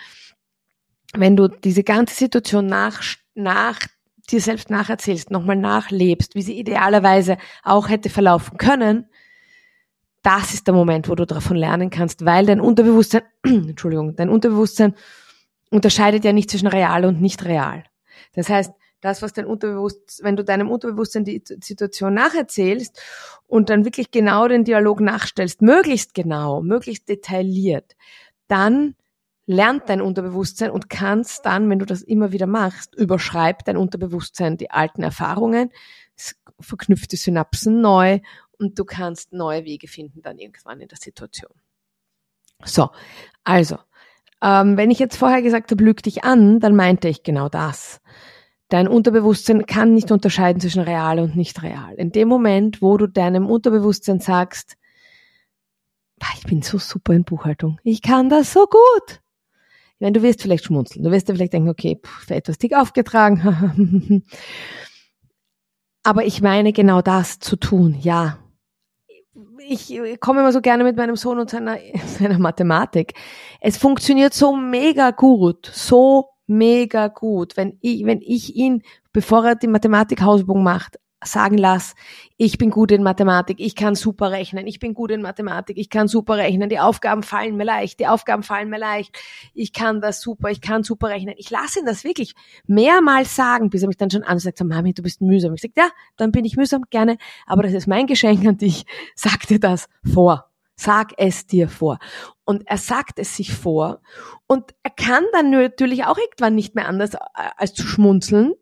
wenn 1.15 1.37
du 1.37 1.49
diese 1.49 1.85
ganze 1.85 2.15
Situation 2.15 2.67
nach, 2.67 3.03
nach 3.35 3.79
dir 4.31 4.41
selbst 4.41 4.71
nacherzählst, 4.71 5.31
nochmal 5.31 5.57
nachlebst, 5.57 6.35
wie 6.35 6.43
sie 6.43 6.59
idealerweise 6.59 7.39
auch 7.63 7.89
hätte 7.89 8.11
verlaufen 8.11 8.59
können, 8.59 9.07
das 10.23 10.53
ist 10.53 10.67
der 10.67 10.75
Moment, 10.75 11.09
wo 11.09 11.15
du 11.15 11.25
davon 11.27 11.57
lernen 11.57 11.91
kannst, 11.91 12.25
weil 12.25 12.47
dein 12.47 12.61
Unterbewusstsein, 12.61 13.23
Entschuldigung, 13.45 14.17
dein 14.17 14.29
Unterbewusstsein 14.29 14.95
unterscheidet 15.71 16.25
ja 16.25 16.33
nicht 16.33 16.51
zwischen 16.51 16.67
real 16.67 17.05
und 17.05 17.21
nicht 17.21 17.45
real. 17.45 17.85
Das 18.35 18.49
heißt, 18.49 18.73
das, 19.01 19.23
was 19.23 19.33
dein 19.33 19.47
Unterbewusstsein, 19.47 20.27
wenn 20.27 20.37
du 20.37 20.45
deinem 20.45 20.71
Unterbewusstsein 20.71 21.25
die 21.25 21.43
Situation 21.63 22.15
nacherzählst 22.15 23.01
und 23.47 23.71
dann 23.71 23.85
wirklich 23.85 24.11
genau 24.11 24.49
den 24.49 24.65
Dialog 24.65 25.01
nachstellst, 25.01 25.63
möglichst 25.63 26.15
genau, 26.15 26.63
möglichst 26.63 27.09
detailliert, 27.09 27.97
dann 28.49 28.97
lernt 29.49 29.89
dein 29.89 30.03
Unterbewusstsein 30.03 30.71
und 30.71 30.91
kannst 30.91 31.47
dann, 31.47 31.71
wenn 31.71 31.79
du 31.79 31.87
das 31.87 32.03
immer 32.03 32.33
wieder 32.33 32.47
machst, 32.47 32.95
überschreibt 32.95 33.67
dein 33.67 33.79
Unterbewusstsein 33.79 34.59
die 34.59 34.71
alten 34.71 35.03
Erfahrungen, 35.03 35.71
verknüpft 36.61 37.13
die 37.13 37.17
Synapsen 37.17 37.81
neu 37.81 38.21
und 38.59 38.79
du 38.79 38.85
kannst 38.85 39.33
neue 39.33 39.65
Wege 39.65 39.89
finden 39.89 40.21
dann 40.21 40.39
irgendwann 40.39 40.81
in 40.81 40.89
der 40.89 40.99
Situation. 40.99 41.51
So, 42.63 42.91
also, 43.43 43.79
ähm, 44.43 44.77
wenn 44.77 44.91
ich 44.91 44.99
jetzt 44.99 45.17
vorher 45.17 45.41
gesagt 45.41 45.71
habe, 45.71 45.83
lüg 45.83 46.03
dich 46.03 46.25
an, 46.25 46.61
dann 46.61 46.77
meinte 46.77 47.09
ich 47.09 47.23
genau 47.23 47.49
das. 47.49 48.03
Dein 48.69 48.87
Unterbewusstsein 48.87 49.65
kann 49.65 49.95
nicht 49.95 50.13
unterscheiden 50.13 50.61
zwischen 50.61 50.83
real 50.83 51.21
und 51.21 51.37
nicht 51.37 51.63
real. 51.63 51.95
In 51.95 52.13
dem 52.13 52.29
Moment, 52.29 52.83
wo 52.83 52.99
du 52.99 53.07
deinem 53.07 53.47
Unterbewusstsein 53.47 54.21
sagst, 54.21 54.77
ich 56.37 56.45
bin 56.45 56.61
so 56.61 56.79
super 56.79 57.15
in 57.15 57.25
Buchhaltung, 57.25 57.81
ich 57.83 58.03
kann 58.03 58.29
das 58.29 58.53
so 58.53 58.67
gut, 58.67 59.23
ich 59.99 60.01
meine, 60.01 60.13
du 60.13 60.23
wirst 60.23 60.43
vielleicht 60.43 60.65
schmunzeln. 60.65 61.05
Du 61.05 61.11
wirst 61.11 61.29
dir 61.29 61.35
vielleicht 61.35 61.53
denken, 61.53 61.69
okay, 61.69 62.01
pff, 62.01 62.31
etwas 62.31 62.57
dick 62.57 62.73
aufgetragen. 62.73 64.23
Aber 66.05 66.25
ich 66.25 66.41
meine 66.41 66.73
genau 66.73 67.03
das 67.03 67.41
zu 67.41 67.57
tun, 67.57 67.97
ja. 68.01 68.39
Ich 69.69 69.93
komme 70.21 70.39
immer 70.39 70.53
so 70.53 70.61
gerne 70.61 70.85
mit 70.85 70.97
meinem 70.97 71.17
Sohn 71.17 71.41
und 71.41 71.51
seiner, 71.51 71.79
seiner 72.07 72.39
Mathematik. 72.39 73.15
Es 73.61 73.77
funktioniert 73.77 74.35
so 74.35 74.55
mega 74.55 75.11
gut, 75.11 75.67
so 75.67 76.29
mega 76.47 77.09
gut, 77.09 77.57
wenn 77.57 77.77
ich, 77.81 78.07
wenn 78.07 78.23
ich 78.23 78.55
ihn, 78.55 78.85
bevor 79.13 79.45
er 79.45 79.57
die 79.57 79.67
Mathematik-Hausübung 79.67 80.63
macht, 80.63 81.01
sagen 81.25 81.59
lass, 81.59 81.95
ich 82.37 82.59
bin 82.59 82.71
gut 82.71 82.93
in 82.93 83.03
Mathematik, 83.03 83.59
ich 83.59 83.75
kann 83.75 83.95
super 83.95 84.31
rechnen, 84.31 84.67
ich 84.67 84.79
bin 84.79 84.95
gut 84.95 85.11
in 85.11 85.21
Mathematik, 85.21 85.77
ich 85.77 85.91
kann 85.91 86.07
super 86.07 86.37
rechnen, 86.37 86.69
die 86.69 86.79
Aufgaben 86.79 87.23
fallen 87.23 87.57
mir 87.57 87.65
leicht, 87.65 87.99
die 87.99 88.07
Aufgaben 88.07 88.43
fallen 88.43 88.71
mir 88.71 88.79
leicht, 88.79 89.19
ich 89.53 89.73
kann 89.73 90.01
das 90.01 90.21
super, 90.21 90.51
ich 90.51 90.61
kann 90.61 90.85
super 90.85 91.09
rechnen. 91.09 91.35
Ich 91.37 91.51
lasse 91.51 91.81
ihn 91.81 91.87
das 91.87 92.05
wirklich 92.05 92.35
mehrmals 92.67 93.35
sagen, 93.35 93.71
bis 93.71 93.83
er 93.83 93.89
mich 93.89 93.97
dann 93.97 94.11
schon 94.11 94.23
ansagt, 94.23 94.63
Mami, 94.63 94.95
du 94.95 95.03
bist 95.03 95.21
mühsam. 95.21 95.55
Ich 95.55 95.63
sage, 95.63 95.75
ja, 95.77 95.89
dann 96.17 96.31
bin 96.31 96.45
ich 96.45 96.57
mühsam, 96.57 96.85
gerne, 96.91 97.19
aber 97.47 97.63
das 97.63 97.73
ist 97.73 97.89
mein 97.89 98.07
Geschenk 98.07 98.47
an 98.47 98.59
dich, 98.59 98.85
sag 99.15 99.47
dir 99.47 99.61
das 99.61 99.89
vor. 100.05 100.45
Sag 100.81 101.15
es 101.17 101.45
dir 101.45 101.69
vor. 101.69 101.99
Und 102.45 102.69
er 102.69 102.79
sagt 102.79 103.19
es 103.19 103.35
sich 103.37 103.53
vor. 103.53 104.01
Und 104.47 104.77
er 104.85 104.91
kann 104.91 105.25
dann 105.33 105.51
natürlich 105.51 106.05
auch 106.05 106.17
irgendwann 106.17 106.55
nicht 106.55 106.77
mehr 106.77 106.87
anders 106.87 107.15
äh, 107.15 107.19
als 107.57 107.75
zu 107.75 107.83
schmunzeln 107.83 108.55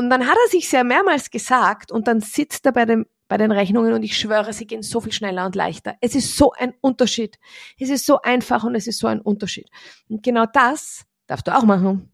und 0.00 0.08
dann 0.10 0.26
hat 0.26 0.36
er 0.42 0.48
sich 0.48 0.68
sehr 0.68 0.82
mehrmals 0.82 1.30
gesagt 1.30 1.92
und 1.92 2.08
dann 2.08 2.20
sitzt 2.20 2.64
er 2.64 2.72
bei, 2.72 2.86
dem, 2.86 3.04
bei 3.28 3.36
den 3.36 3.52
Rechnungen 3.52 3.92
und 3.92 4.02
ich 4.02 4.16
schwöre, 4.16 4.54
sie 4.54 4.66
gehen 4.66 4.82
so 4.82 5.02
viel 5.02 5.12
schneller 5.12 5.44
und 5.44 5.54
leichter. 5.54 5.94
Es 6.00 6.14
ist 6.14 6.38
so 6.38 6.52
ein 6.52 6.72
Unterschied. 6.80 7.38
Es 7.78 7.90
ist 7.90 8.06
so 8.06 8.22
einfach 8.22 8.64
und 8.64 8.74
es 8.74 8.86
ist 8.86 8.98
so 8.98 9.08
ein 9.08 9.20
Unterschied. 9.20 9.68
Und 10.08 10.22
genau 10.22 10.46
das 10.50 11.04
darfst 11.26 11.46
du 11.46 11.54
auch 11.54 11.64
machen. 11.64 12.10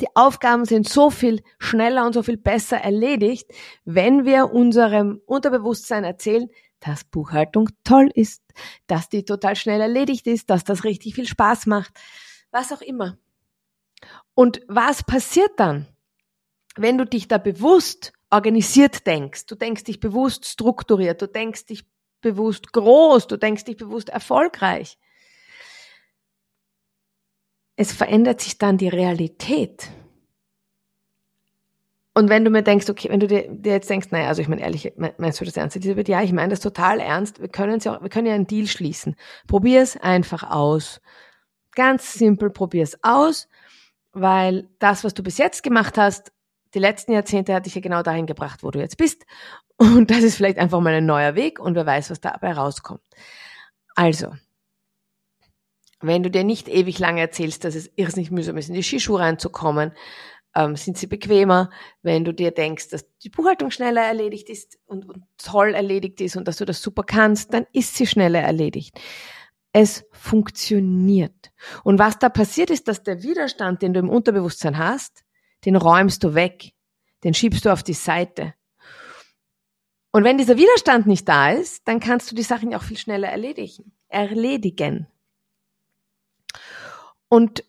Die 0.00 0.08
Aufgaben 0.14 0.64
sind 0.64 0.88
so 0.88 1.10
viel 1.10 1.42
schneller 1.58 2.06
und 2.06 2.14
so 2.14 2.22
viel 2.22 2.38
besser 2.38 2.78
erledigt, 2.78 3.50
wenn 3.84 4.24
wir 4.24 4.50
unserem 4.50 5.20
Unterbewusstsein 5.26 6.04
erzählen, 6.04 6.48
dass 6.80 7.04
Buchhaltung 7.04 7.68
toll 7.84 8.10
ist, 8.14 8.42
dass 8.86 9.10
die 9.10 9.26
total 9.26 9.56
schnell 9.56 9.82
erledigt 9.82 10.26
ist, 10.26 10.48
dass 10.48 10.64
das 10.64 10.84
richtig 10.84 11.14
viel 11.16 11.26
Spaß 11.26 11.66
macht, 11.66 11.92
was 12.50 12.72
auch 12.72 12.80
immer. 12.80 13.18
Und 14.34 14.62
was 14.68 15.02
passiert 15.04 15.52
dann? 15.58 15.86
Wenn 16.76 16.98
du 16.98 17.06
dich 17.06 17.28
da 17.28 17.38
bewusst 17.38 18.12
organisiert 18.30 19.06
denkst, 19.06 19.46
du 19.46 19.54
denkst 19.54 19.84
dich 19.84 20.00
bewusst 20.00 20.46
strukturiert, 20.46 21.22
du 21.22 21.28
denkst 21.28 21.66
dich 21.66 21.84
bewusst 22.20 22.72
groß, 22.72 23.26
du 23.26 23.36
denkst 23.36 23.64
dich 23.64 23.76
bewusst 23.76 24.08
erfolgreich, 24.08 24.98
es 27.76 27.92
verändert 27.92 28.40
sich 28.40 28.58
dann 28.58 28.78
die 28.78 28.88
Realität. 28.88 29.90
Und 32.16 32.28
wenn 32.28 32.44
du 32.44 32.50
mir 32.50 32.62
denkst, 32.62 32.88
okay, 32.88 33.08
wenn 33.10 33.18
du 33.18 33.26
dir, 33.26 33.48
dir 33.48 33.72
jetzt 33.72 33.90
denkst, 33.90 34.12
naja, 34.12 34.28
also 34.28 34.40
ich 34.40 34.46
meine 34.46 34.62
ehrlich, 34.62 34.92
meinst 34.96 35.40
du 35.40 35.44
das 35.44 35.56
ernst, 35.56 35.74
Elisabeth? 35.74 36.08
Ja, 36.08 36.22
ich 36.22 36.32
meine 36.32 36.50
das 36.50 36.60
total 36.60 37.00
ernst. 37.00 37.40
Wir 37.40 37.48
können 37.48 37.80
ja, 37.80 38.00
wir 38.00 38.08
können 38.08 38.28
ja 38.28 38.34
einen 38.34 38.46
Deal 38.46 38.68
schließen. 38.68 39.16
Probier 39.48 39.82
es 39.82 39.96
einfach 39.96 40.48
aus. 40.48 41.00
Ganz 41.74 42.14
simpel, 42.14 42.50
probier 42.50 42.84
es 42.84 43.02
aus, 43.02 43.48
weil 44.12 44.68
das, 44.78 45.02
was 45.02 45.14
du 45.14 45.24
bis 45.24 45.38
jetzt 45.38 45.64
gemacht 45.64 45.98
hast, 45.98 46.30
die 46.74 46.78
letzten 46.80 47.12
Jahrzehnte 47.12 47.54
hat 47.54 47.66
dich 47.66 47.74
ja 47.74 47.80
genau 47.80 48.02
dahin 48.02 48.26
gebracht, 48.26 48.62
wo 48.62 48.70
du 48.70 48.80
jetzt 48.80 48.96
bist. 48.96 49.24
Und 49.76 50.10
das 50.10 50.22
ist 50.22 50.36
vielleicht 50.36 50.58
einfach 50.58 50.80
mal 50.80 50.94
ein 50.94 51.06
neuer 51.06 51.34
Weg 51.34 51.58
und 51.58 51.74
wer 51.74 51.86
weiß, 51.86 52.10
was 52.10 52.20
dabei 52.20 52.52
rauskommt. 52.52 53.02
Also, 53.94 54.34
wenn 56.00 56.22
du 56.22 56.30
dir 56.30 56.44
nicht 56.44 56.68
ewig 56.68 56.98
lange 56.98 57.20
erzählst, 57.20 57.64
dass 57.64 57.74
es 57.74 57.90
irrsinnig 57.96 58.30
mühsam 58.30 58.56
ist, 58.56 58.68
in 58.68 58.74
die 58.74 58.82
Skischuhe 58.82 59.20
reinzukommen, 59.20 59.92
ähm, 60.54 60.76
sind 60.76 60.98
sie 60.98 61.06
bequemer. 61.06 61.70
Wenn 62.02 62.24
du 62.24 62.32
dir 62.32 62.50
denkst, 62.50 62.88
dass 62.90 63.06
die 63.18 63.30
Buchhaltung 63.30 63.70
schneller 63.70 64.02
erledigt 64.02 64.48
ist 64.48 64.78
und, 64.86 65.08
und 65.08 65.24
toll 65.38 65.74
erledigt 65.74 66.20
ist 66.20 66.36
und 66.36 66.46
dass 66.46 66.58
du 66.58 66.64
das 66.64 66.82
super 66.82 67.02
kannst, 67.04 67.52
dann 67.54 67.66
ist 67.72 67.96
sie 67.96 68.06
schneller 68.06 68.40
erledigt. 68.40 69.00
es 69.72 70.06
funktioniert. 70.12 71.50
Und 71.82 71.98
was 71.98 72.18
da 72.20 72.28
passiert 72.28 72.70
ist, 72.70 72.86
dass 72.86 73.02
der 73.02 73.24
Widerstand, 73.24 73.82
den 73.82 73.92
du 73.92 73.98
im 74.00 74.08
Unterbewusstsein 74.08 74.78
hast, 74.78 75.23
den 75.64 75.76
räumst 75.76 76.24
du 76.24 76.34
weg, 76.34 76.72
den 77.22 77.34
schiebst 77.34 77.64
du 77.64 77.72
auf 77.72 77.82
die 77.82 77.94
Seite. 77.94 78.54
Und 80.12 80.22
wenn 80.22 80.38
dieser 80.38 80.56
Widerstand 80.56 81.06
nicht 81.06 81.28
da 81.28 81.50
ist, 81.50 81.88
dann 81.88 81.98
kannst 81.98 82.30
du 82.30 82.36
die 82.36 82.42
Sachen 82.42 82.74
auch 82.74 82.82
viel 82.82 82.98
schneller 82.98 83.28
erledigen. 83.28 83.92
Erledigen. 84.08 85.08
Und 87.28 87.64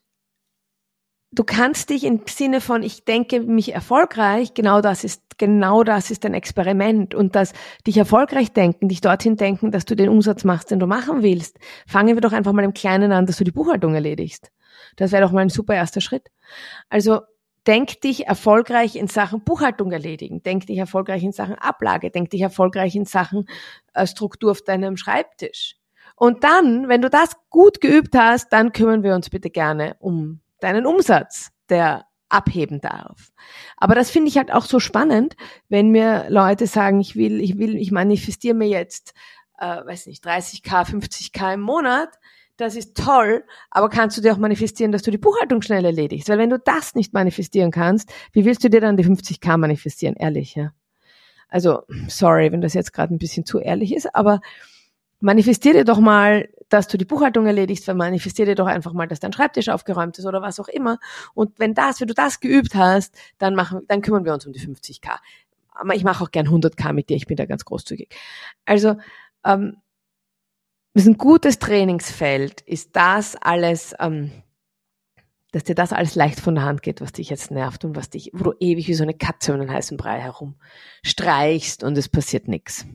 du 1.32 1.44
kannst 1.44 1.90
dich 1.90 2.04
im 2.04 2.22
Sinne 2.28 2.62
von, 2.62 2.84
ich 2.84 3.04
denke 3.04 3.42
mich 3.42 3.74
erfolgreich, 3.74 4.54
genau 4.54 4.82
das 4.82 5.04
ist, 5.04 5.24
genau 5.40 5.84
das 5.84 6.12
ist 6.12 6.26
ein 6.26 6.34
Experiment 6.34 7.16
und 7.16 7.36
das 7.36 7.54
dich 7.88 7.98
erfolgreich 7.98 8.54
denken, 8.54 8.90
dich 8.90 9.02
dorthin 9.02 9.38
denken, 9.38 9.72
dass 9.72 9.86
du 9.86 9.96
den 9.96 10.10
Umsatz 10.10 10.44
machst, 10.44 10.72
den 10.72 10.80
du 10.80 10.86
machen 10.88 11.24
willst. 11.24 11.58
Fangen 11.88 12.16
wir 12.16 12.22
doch 12.22 12.32
einfach 12.32 12.54
mal 12.54 12.64
im 12.64 12.74
Kleinen 12.74 13.12
an, 13.12 13.26
dass 13.26 13.38
du 13.38 13.44
die 13.44 13.52
Buchhaltung 13.52 13.96
erledigst. 13.96 14.52
Das 14.98 15.12
wäre 15.12 15.24
doch 15.24 15.32
mal 15.32 15.42
ein 15.42 15.50
super 15.50 15.74
erster 15.74 16.02
Schritt. 16.02 16.30
Also, 16.90 17.22
denk 17.68 18.02
dich 18.02 18.28
erfolgreich 18.28 18.96
in 18.96 19.08
Sachen 19.08 19.44
Buchhaltung 19.44 19.92
erledigen. 19.92 20.44
Denk 20.44 20.68
dich 20.68 20.78
erfolgreich 20.78 21.24
in 21.24 21.32
Sachen 21.32 21.56
Ablage. 21.56 22.12
Denk 22.12 22.30
dich 22.30 22.42
erfolgreich 22.42 22.96
in 22.96 23.06
Sachen 23.06 23.46
äh, 23.94 24.08
Struktur 24.08 24.52
auf 24.52 24.62
deinem 24.62 24.98
Schreibtisch. 24.98 25.76
Und 26.16 26.44
dann, 26.44 26.88
wenn 26.88 27.02
du 27.02 27.10
das 27.10 27.36
gut 27.50 27.82
geübt 27.82 28.16
hast, 28.16 28.50
dann 28.54 28.72
kümmern 28.72 29.04
wir 29.04 29.16
uns 29.16 29.30
bitte 29.30 29.50
gerne 29.50 29.96
um 30.00 30.40
deinen 30.60 30.86
Umsatz, 30.86 31.52
der 31.70 32.06
abheben 32.30 32.82
darf. 32.82 33.32
Aber 33.78 33.96
das 33.96 34.10
finde 34.10 34.30
ich 34.30 34.38
halt 34.38 34.52
auch 34.52 34.66
so 34.66 34.80
spannend, 34.80 35.36
wenn 35.70 35.90
mir 35.90 36.28
Leute 36.30 36.68
sagen, 36.68 37.00
ich 37.00 37.16
will, 37.16 37.42
ich 37.42 37.58
will, 37.58 37.76
ich 37.76 37.92
manifestiere 37.92 38.56
mir 38.56 38.68
jetzt, 38.68 39.14
äh, 39.58 39.86
weiß 39.86 40.08
nicht, 40.08 40.26
30k, 40.26 40.86
50k 40.86 41.54
im 41.54 41.62
Monat. 41.62 42.10
Das 42.58 42.76
ist 42.76 42.96
toll, 42.96 43.44
aber 43.70 43.90
kannst 43.90 44.18
du 44.18 44.22
dir 44.22 44.34
auch 44.34 44.38
manifestieren, 44.38 44.94
dass 44.94 45.02
du 45.02 45.12
die 45.12 45.18
Buchhaltung 45.18 45.62
schnell 45.62 45.84
erledigst? 45.84 46.30
Weil 46.30 46.38
wenn 46.38 46.50
du 46.50 46.58
das 46.58 46.96
nicht 46.96 47.14
manifestieren 47.14 47.70
kannst, 47.70 48.10
wie 48.32 48.46
willst 48.46 48.64
du 48.64 48.70
dir 48.70 48.80
dann 48.80 48.96
die 48.96 49.04
50k 49.04 49.58
manifestieren? 49.58 50.16
Ehrlich, 50.16 50.56
ja. 50.56 50.72
Also, 51.50 51.84
sorry, 52.08 52.52
wenn 52.52 52.62
das 52.62 52.74
jetzt 52.74 52.94
gerade 52.94 53.14
ein 53.14 53.18
bisschen 53.18 53.46
zu 53.46 53.60
ehrlich 53.60 53.94
ist, 53.94 54.16
aber 54.16 54.40
manifestier 55.20 55.74
dir 55.74 55.86
doch 55.86 56.00
mal, 56.00 56.50
dass 56.70 56.88
du 56.88 56.98
die 56.98 57.06
Buchhaltung 57.06 57.46
erledigst, 57.46 57.88
weil 57.88 57.96
manifestier 57.96 58.46
dir 58.46 58.56
doch 58.56 58.68
einfach 58.68 58.94
mal, 58.94 59.08
dass 59.08 59.20
dein 59.20 59.34
Schreibtisch 59.34 59.70
aufgeräumt 59.70 60.18
ist 60.18 60.26
oder 60.26 60.42
was 60.42 60.60
auch 60.60 60.68
immer. 60.68 60.98
Und 61.34 61.60
wenn 61.60 61.74
das, 61.74 62.00
wenn 62.00 62.08
du 62.08 62.14
das 62.14 62.40
geübt 62.40 62.76
hast, 62.76 63.16
dann 63.38 63.56
machen, 63.56 63.82
dann 63.88 64.02
kümmern 64.02 64.26
wir 64.26 64.34
uns 64.34 64.46
um 64.46 64.54
die 64.54 64.60
50k. 64.60 65.18
Aber 65.72 65.94
ich 65.94 66.04
mache 66.04 66.24
auch 66.24 66.32
gern 66.32 66.48
100k 66.48 66.94
mit 66.94 67.10
dir, 67.10 67.18
ich 67.18 67.28
bin 67.28 67.38
da 67.38 67.46
ganz 67.46 67.66
großzügig. 67.66 68.16
Also, 68.66 68.96
ähm, 69.44 69.78
ist 70.96 71.08
ein 71.08 71.18
gutes 71.18 71.60
Trainingsfeld, 71.60 72.62
ist 72.62 72.96
das 72.96 73.36
alles, 73.36 73.94
ähm, 74.00 74.32
dass 75.52 75.66
dir 75.66 75.76
das 75.76 75.94
alles 75.94 76.16
leicht 76.16 76.40
von 76.40 76.56
der 76.56 76.64
Hand 76.64 76.82
geht, 76.82 77.02
was 77.02 77.12
dich 77.12 77.30
jetzt 77.30 77.52
nervt 77.52 77.86
und 77.86 77.96
was 77.96 78.10
dich, 78.10 78.32
wo 78.34 78.46
du 78.46 78.54
ewig 78.60 78.88
wie 78.88 78.94
so 78.94 79.04
eine 79.04 79.14
Katze 79.14 79.54
um 79.54 79.60
den 79.60 79.72
heißen 79.72 79.98
Brei 79.98 80.20
herum 80.20 80.56
streichst 81.04 81.84
und 81.84 81.98
es 81.98 82.10
passiert 82.10 82.48
nichts. 82.48 82.86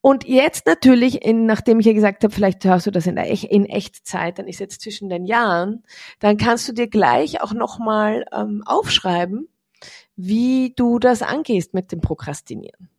Und 0.00 0.26
jetzt 0.26 0.66
natürlich, 0.66 1.24
in, 1.24 1.46
nachdem 1.46 1.80
ich 1.80 1.86
ja 1.86 1.92
gesagt 1.92 2.24
habe, 2.24 2.34
vielleicht 2.34 2.64
hörst 2.64 2.86
du 2.86 2.90
das 2.90 3.06
in, 3.06 3.16
in 3.16 3.64
Echtzeit, 3.64 4.38
dann 4.38 4.46
ist 4.46 4.58
jetzt 4.58 4.82
zwischen 4.82 5.08
den 5.08 5.24
Jahren, 5.24 5.82
dann 6.18 6.36
kannst 6.36 6.68
du 6.68 6.72
dir 6.72 6.88
gleich 6.88 7.40
auch 7.40 7.54
nochmal 7.54 8.26
ähm, 8.32 8.62
aufschreiben, 8.66 9.48
wie 10.16 10.74
du 10.76 10.98
das 10.98 11.22
angehst 11.22 11.72
mit 11.72 11.90
dem 11.90 12.00
Prokrastinieren. 12.00 12.90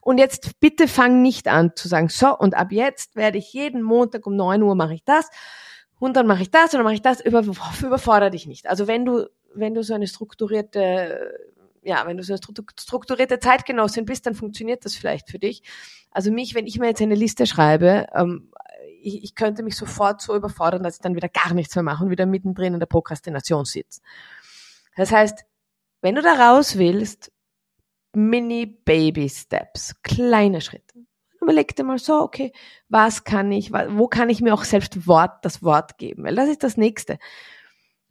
Und 0.00 0.18
jetzt 0.18 0.60
bitte 0.60 0.88
fang 0.88 1.22
nicht 1.22 1.48
an 1.48 1.72
zu 1.74 1.88
sagen, 1.88 2.08
so, 2.08 2.36
und 2.36 2.54
ab 2.54 2.72
jetzt 2.72 3.16
werde 3.16 3.38
ich 3.38 3.52
jeden 3.52 3.82
Montag 3.82 4.26
um 4.26 4.36
neun 4.36 4.62
Uhr 4.62 4.74
mache 4.74 4.94
ich 4.94 5.04
das 5.04 5.28
und 5.98 6.16
dann 6.16 6.26
mache 6.26 6.42
ich 6.42 6.50
das 6.50 6.72
und 6.72 6.78
dann 6.78 6.84
mache 6.84 6.94
ich 6.94 7.02
das, 7.02 7.20
über, 7.20 7.42
überfordere 7.82 8.30
dich 8.30 8.46
nicht. 8.46 8.68
Also 8.68 8.86
wenn 8.86 9.04
du, 9.04 9.28
wenn 9.54 9.74
du 9.74 9.82
so 9.82 9.94
eine 9.94 10.06
strukturierte 10.06 11.34
ja, 11.86 12.04
wenn 12.04 12.16
du 12.16 12.24
so 12.24 12.32
eine 12.32 12.40
strukturierte 12.78 13.38
Zeitgenossin 13.38 14.06
bist, 14.06 14.26
dann 14.26 14.34
funktioniert 14.34 14.84
das 14.84 14.96
vielleicht 14.96 15.30
für 15.30 15.38
dich. 15.38 15.62
Also 16.10 16.32
mich, 16.32 16.54
wenn 16.54 16.66
ich 16.66 16.80
mir 16.80 16.88
jetzt 16.88 17.00
eine 17.00 17.14
Liste 17.14 17.46
schreibe, 17.46 18.06
ähm, 18.12 18.50
ich, 19.00 19.22
ich 19.22 19.34
könnte 19.36 19.62
mich 19.62 19.76
sofort 19.76 20.20
so 20.20 20.34
überfordern, 20.34 20.82
dass 20.82 20.96
ich 20.96 21.00
dann 21.00 21.14
wieder 21.14 21.28
gar 21.28 21.54
nichts 21.54 21.76
mehr 21.76 21.84
mache 21.84 22.04
und 22.04 22.10
wieder 22.10 22.26
mittendrin 22.26 22.74
in 22.74 22.80
der 22.80 22.86
Prokrastination 22.86 23.64
sitze. 23.64 24.00
Das 24.96 25.12
heißt, 25.12 25.44
wenn 26.02 26.16
du 26.16 26.22
da 26.22 26.32
raus 26.32 26.76
willst, 26.76 27.30
Mini 28.16 28.64
Baby 28.64 29.28
Steps, 29.28 29.94
kleine 30.02 30.62
Schritte. 30.62 31.04
Überleg 31.38 31.76
dir 31.76 31.84
mal 31.84 31.98
so, 31.98 32.22
okay, 32.22 32.50
was 32.88 33.24
kann 33.24 33.52
ich, 33.52 33.74
wo 33.74 34.08
kann 34.08 34.30
ich 34.30 34.40
mir 34.40 34.54
auch 34.54 34.64
selbst 34.64 35.06
Wort, 35.06 35.44
das 35.44 35.62
Wort 35.62 35.98
geben? 35.98 36.24
Weil 36.24 36.34
das 36.34 36.48
ist 36.48 36.62
das 36.62 36.78
Nächste. 36.78 37.18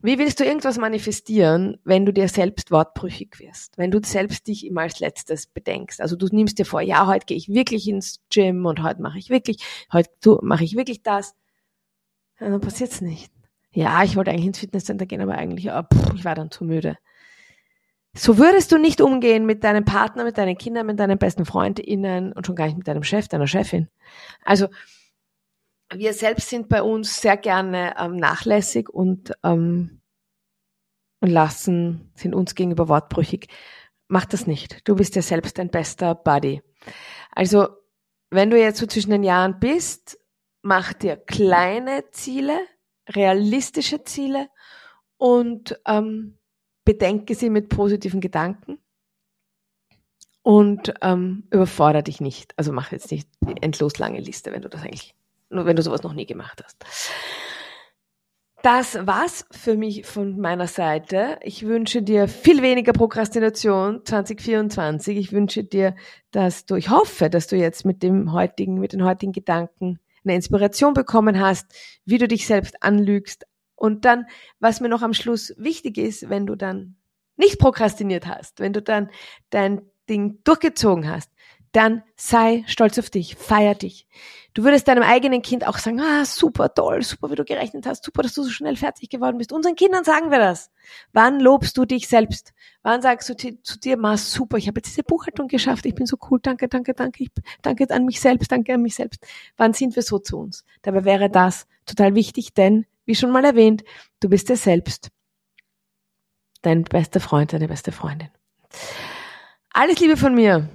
Wie 0.03 0.19
willst 0.19 0.39
du 0.39 0.45
irgendwas 0.45 0.77
manifestieren, 0.77 1.79
wenn 1.85 2.05
du 2.05 2.13
dir 2.13 2.27
selbst 2.27 2.69
wortbrüchig 2.69 3.39
wirst? 3.39 3.79
Wenn 3.79 3.89
du 3.89 3.99
selbst 4.03 4.45
dich 4.45 4.67
immer 4.67 4.81
als 4.81 4.99
letztes 4.99 5.47
bedenkst? 5.47 5.99
Also 5.99 6.15
du 6.15 6.27
nimmst 6.27 6.59
dir 6.59 6.65
vor, 6.65 6.81
ja, 6.81 7.07
heute 7.07 7.25
gehe 7.25 7.37
ich 7.37 7.49
wirklich 7.49 7.87
ins 7.87 8.19
Gym 8.31 8.67
und 8.67 8.83
heute 8.83 9.01
mache 9.01 9.17
ich 9.17 9.31
wirklich, 9.31 9.57
heute 9.91 10.11
mache 10.43 10.65
ich 10.65 10.75
wirklich 10.75 11.01
das. 11.01 11.33
Ja, 12.39 12.49
dann 12.49 12.61
passiert's 12.61 13.01
nicht. 13.01 13.33
Ja, 13.71 14.03
ich 14.03 14.15
wollte 14.15 14.29
eigentlich 14.29 14.45
ins 14.45 14.59
Fitnesscenter 14.59 15.07
gehen, 15.07 15.21
aber 15.21 15.33
eigentlich, 15.33 15.71
oh, 15.71 15.81
pff, 15.81 16.13
ich 16.13 16.25
war 16.25 16.35
dann 16.35 16.51
zu 16.51 16.63
müde. 16.63 16.95
So 18.17 18.37
würdest 18.37 18.71
du 18.71 18.77
nicht 18.77 19.01
umgehen 19.01 19.45
mit 19.45 19.63
deinem 19.63 19.83
Partner, 19.83 20.23
mit 20.23 20.37
deinen 20.37 20.57
Kindern, 20.57 20.85
mit 20.85 20.99
deinen 20.99 21.17
besten 21.17 21.45
FreundInnen 21.45 22.31
und 22.31 22.47
schon 22.47 22.55
gar 22.55 22.65
nicht 22.65 22.77
mit 22.77 22.87
deinem 22.87 23.03
Chef, 23.03 23.27
deiner 23.27 23.47
Chefin. 23.47 23.89
Also 24.43 24.67
wir 25.93 26.13
selbst 26.13 26.49
sind 26.49 26.69
bei 26.69 26.81
uns 26.81 27.21
sehr 27.21 27.37
gerne 27.37 27.95
ähm, 27.99 28.15
nachlässig 28.15 28.89
und 28.89 29.33
ähm, 29.43 30.01
lassen, 31.21 32.11
sind 32.15 32.33
uns 32.33 32.55
gegenüber 32.55 32.87
wortbrüchig. 32.87 33.47
Mach 34.07 34.25
das 34.25 34.47
nicht. 34.47 34.87
Du 34.87 34.95
bist 34.95 35.15
ja 35.15 35.21
selbst 35.21 35.57
dein 35.57 35.69
bester 35.69 36.15
Buddy. 36.15 36.61
Also, 37.31 37.67
wenn 38.29 38.49
du 38.49 38.59
jetzt 38.59 38.79
so 38.79 38.85
zwischen 38.85 39.11
den 39.11 39.23
Jahren 39.23 39.59
bist, 39.59 40.19
mach 40.61 40.93
dir 40.93 41.17
kleine 41.17 42.09
Ziele, 42.11 42.59
realistische 43.09 44.03
Ziele 44.03 44.49
und 45.17 45.79
ähm, 45.85 46.37
bedenke 46.85 47.35
sie 47.35 47.49
mit 47.49 47.69
positiven 47.69 48.21
Gedanken 48.21 48.77
und 50.43 50.93
ähm, 51.01 51.47
überfordere 51.51 52.03
dich 52.03 52.21
nicht. 52.21 52.53
Also 52.57 52.71
mach 52.71 52.91
jetzt 52.91 53.11
nicht 53.11 53.27
endlos 53.61 53.97
lange 53.97 54.19
Liste, 54.19 54.51
wenn 54.51 54.61
du 54.61 54.69
das 54.69 54.83
eigentlich 54.83 55.15
nur 55.49 55.65
wenn 55.65 55.75
du 55.75 55.81
sowas 55.81 56.03
noch 56.03 56.13
nie 56.13 56.25
gemacht 56.25 56.63
hast. 56.63 56.85
Das 58.61 59.05
war's 59.05 59.45
für 59.51 59.75
mich 59.75 60.07
von 60.07 60.39
meiner 60.39 60.65
Seite. 60.67 61.37
Ich 61.43 61.67
wünsche 61.67 62.01
dir 62.01 62.27
viel 62.27 62.63
weniger 62.63 62.93
Prokrastination 62.93 64.03
2024. 64.03 65.17
Ich 65.17 65.31
wünsche 65.31 65.63
dir, 65.63 65.95
dass 66.31 66.65
du, 66.65 66.75
ich 66.75 66.89
hoffe, 66.89 67.29
dass 67.29 67.45
du 67.45 67.55
jetzt 67.55 67.85
mit 67.85 68.01
dem 68.01 68.33
heutigen, 68.33 68.79
mit 68.79 68.93
den 68.93 69.03
heutigen 69.03 69.33
Gedanken 69.33 69.99
eine 70.23 70.33
Inspiration 70.33 70.95
bekommen 70.95 71.39
hast, 71.39 71.67
wie 72.05 72.17
du 72.17 72.27
dich 72.27 72.47
selbst 72.47 72.81
anlügst. 72.81 73.45
Und 73.75 74.05
dann, 74.05 74.25
was 74.59 74.81
mir 74.81 74.89
noch 74.89 75.01
am 75.01 75.13
Schluss 75.13 75.53
wichtig 75.57 75.97
ist, 75.97 76.29
wenn 76.29 76.45
du 76.45 76.55
dann 76.55 76.95
nicht 77.37 77.59
prokrastiniert 77.59 78.27
hast, 78.27 78.59
wenn 78.59 78.73
du 78.73 78.81
dann 78.81 79.09
dein 79.49 79.81
Ding 80.09 80.39
durchgezogen 80.43 81.09
hast, 81.09 81.31
dann 81.75 82.03
sei 82.15 82.63
stolz 82.67 82.97
auf 82.97 83.09
dich, 83.09 83.35
feier 83.35 83.75
dich. 83.75 84.07
Du 84.53 84.63
würdest 84.63 84.87
deinem 84.87 85.03
eigenen 85.03 85.41
Kind 85.41 85.67
auch 85.67 85.77
sagen, 85.77 85.99
ah, 85.99 86.23
super, 86.23 86.73
toll, 86.73 87.03
super, 87.03 87.29
wie 87.29 87.35
du 87.35 87.43
gerechnet 87.43 87.85
hast, 87.85 88.05
super, 88.05 88.21
dass 88.21 88.33
du 88.33 88.43
so 88.43 88.49
schnell 88.49 88.77
fertig 88.77 89.09
geworden 89.09 89.37
bist. 89.37 89.51
Unseren 89.51 89.75
Kindern 89.75 90.05
sagen 90.05 90.31
wir 90.31 90.39
das. 90.39 90.71
Wann 91.11 91.41
lobst 91.41 91.75
du 91.77 91.83
dich 91.83 92.07
selbst? 92.07 92.53
Wann 92.81 93.01
sagst 93.01 93.27
du 93.27 93.35
zu 93.35 93.77
dir, 93.77 93.97
ma, 93.97 94.15
super, 94.15 94.55
ich 94.55 94.69
habe 94.69 94.79
jetzt 94.79 94.87
diese 94.87 95.03
Buchhaltung 95.03 95.49
geschafft, 95.49 95.85
ich 95.85 95.95
bin 95.95 96.05
so 96.05 96.15
cool, 96.29 96.39
danke, 96.41 96.69
danke, 96.69 96.93
danke, 96.93 97.25
ich, 97.25 97.31
danke 97.61 97.89
an 97.89 98.05
mich 98.05 98.21
selbst, 98.21 98.49
danke 98.49 98.73
an 98.73 98.81
mich 98.81 98.95
selbst. 98.95 99.21
Wann 99.57 99.73
sind 99.73 99.97
wir 99.97 100.03
so 100.03 100.17
zu 100.19 100.37
uns? 100.37 100.63
Dabei 100.81 101.03
wäre 101.03 101.29
das 101.29 101.67
total 101.85 102.15
wichtig, 102.15 102.53
denn, 102.53 102.85
wie 103.05 103.15
schon 103.15 103.31
mal 103.31 103.45
erwähnt, 103.45 103.83
du 104.19 104.29
bist 104.29 104.49
dir 104.49 104.57
selbst 104.57 105.11
dein 106.65 106.83
bester 106.83 107.19
Freund, 107.19 107.53
deine 107.53 107.67
beste 107.67 107.91
Freundin. 107.91 108.29
Alles 109.71 109.99
Liebe 109.99 110.17
von 110.17 110.33
mir. 110.33 110.69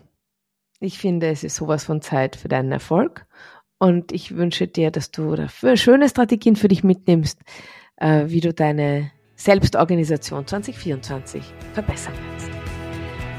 Ich 0.79 0.99
finde, 0.99 1.29
es 1.29 1.45
ist 1.45 1.57
sowas 1.57 1.85
von 1.85 2.01
Zeit 2.01 2.37
für 2.37 2.49
deinen 2.49 2.73
Erfolg. 2.73 3.27
Und 3.79 4.13
ich 4.13 4.37
wünsche 4.37 4.67
dir, 4.67 4.91
dass 4.91 5.11
du 5.11 5.35
dafür 5.35 5.77
schöne 5.77 6.09
Strategien 6.09 6.55
für 6.55 6.69
dich 6.69 6.85
mitnimmst, 6.85 7.41
äh, 7.97 8.25
wie 8.27 8.41
du 8.41 8.53
deine 8.53 9.11
Selbstorganisation 9.37 10.47
2024 10.47 11.43
verbessern 11.73 12.15
kannst. 12.29 12.51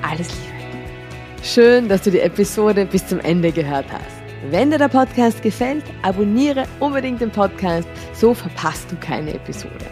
Alles 0.02 0.30
Liebe. 0.30 1.44
Schön, 1.44 1.90
dass 1.90 2.04
du 2.04 2.12
die 2.12 2.20
Episode 2.20 2.86
bis 2.86 3.08
zum 3.08 3.20
Ende 3.20 3.52
gehört 3.52 3.92
hast. 3.92 4.21
Wenn 4.50 4.72
dir 4.72 4.80
der 4.80 4.88
Podcast 4.88 5.44
gefällt, 5.44 5.84
abonniere 6.02 6.66
unbedingt 6.80 7.22
den 7.22 7.30
Podcast, 7.30 7.88
so 8.14 8.34
verpasst 8.34 8.92
du 8.92 8.96
keine 8.96 9.36
Episode. 9.36 9.86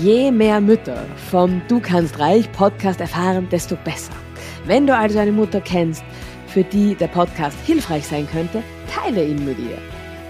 Je 0.00 0.32
mehr 0.32 0.60
Mütter 0.60 1.04
vom 1.30 1.62
Du 1.68 1.78
kannst 1.78 2.18
reich 2.18 2.50
Podcast 2.52 3.00
erfahren, 3.00 3.48
desto 3.50 3.76
besser. 3.84 4.12
Wenn 4.64 4.86
du 4.86 4.96
also 4.96 5.20
eine 5.20 5.30
Mutter 5.30 5.60
kennst, 5.60 6.02
für 6.48 6.64
die 6.64 6.96
der 6.96 7.06
Podcast 7.06 7.56
hilfreich 7.64 8.06
sein 8.06 8.26
könnte, 8.32 8.64
teile 8.92 9.24
ihn 9.24 9.44
mit 9.44 9.58
ihr. 9.60 9.78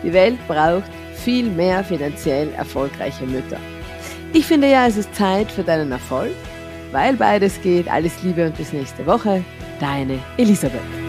Die 0.02 0.12
Welt 0.12 0.38
braucht 0.46 0.90
viel 1.14 1.48
mehr 1.48 1.82
finanziell 1.82 2.52
erfolgreiche 2.52 3.24
Mütter. 3.24 3.58
Ich 4.34 4.44
finde 4.44 4.70
ja, 4.70 4.86
es 4.86 4.98
ist 4.98 5.14
Zeit 5.14 5.50
für 5.50 5.62
deinen 5.62 5.90
Erfolg, 5.90 6.34
weil 6.92 7.14
beides 7.14 7.62
geht. 7.62 7.88
Alles 7.90 8.22
Liebe 8.22 8.44
und 8.44 8.56
bis 8.58 8.74
nächste 8.74 9.06
Woche. 9.06 9.42
Deine 9.80 10.18
Elisabeth. 10.36 11.05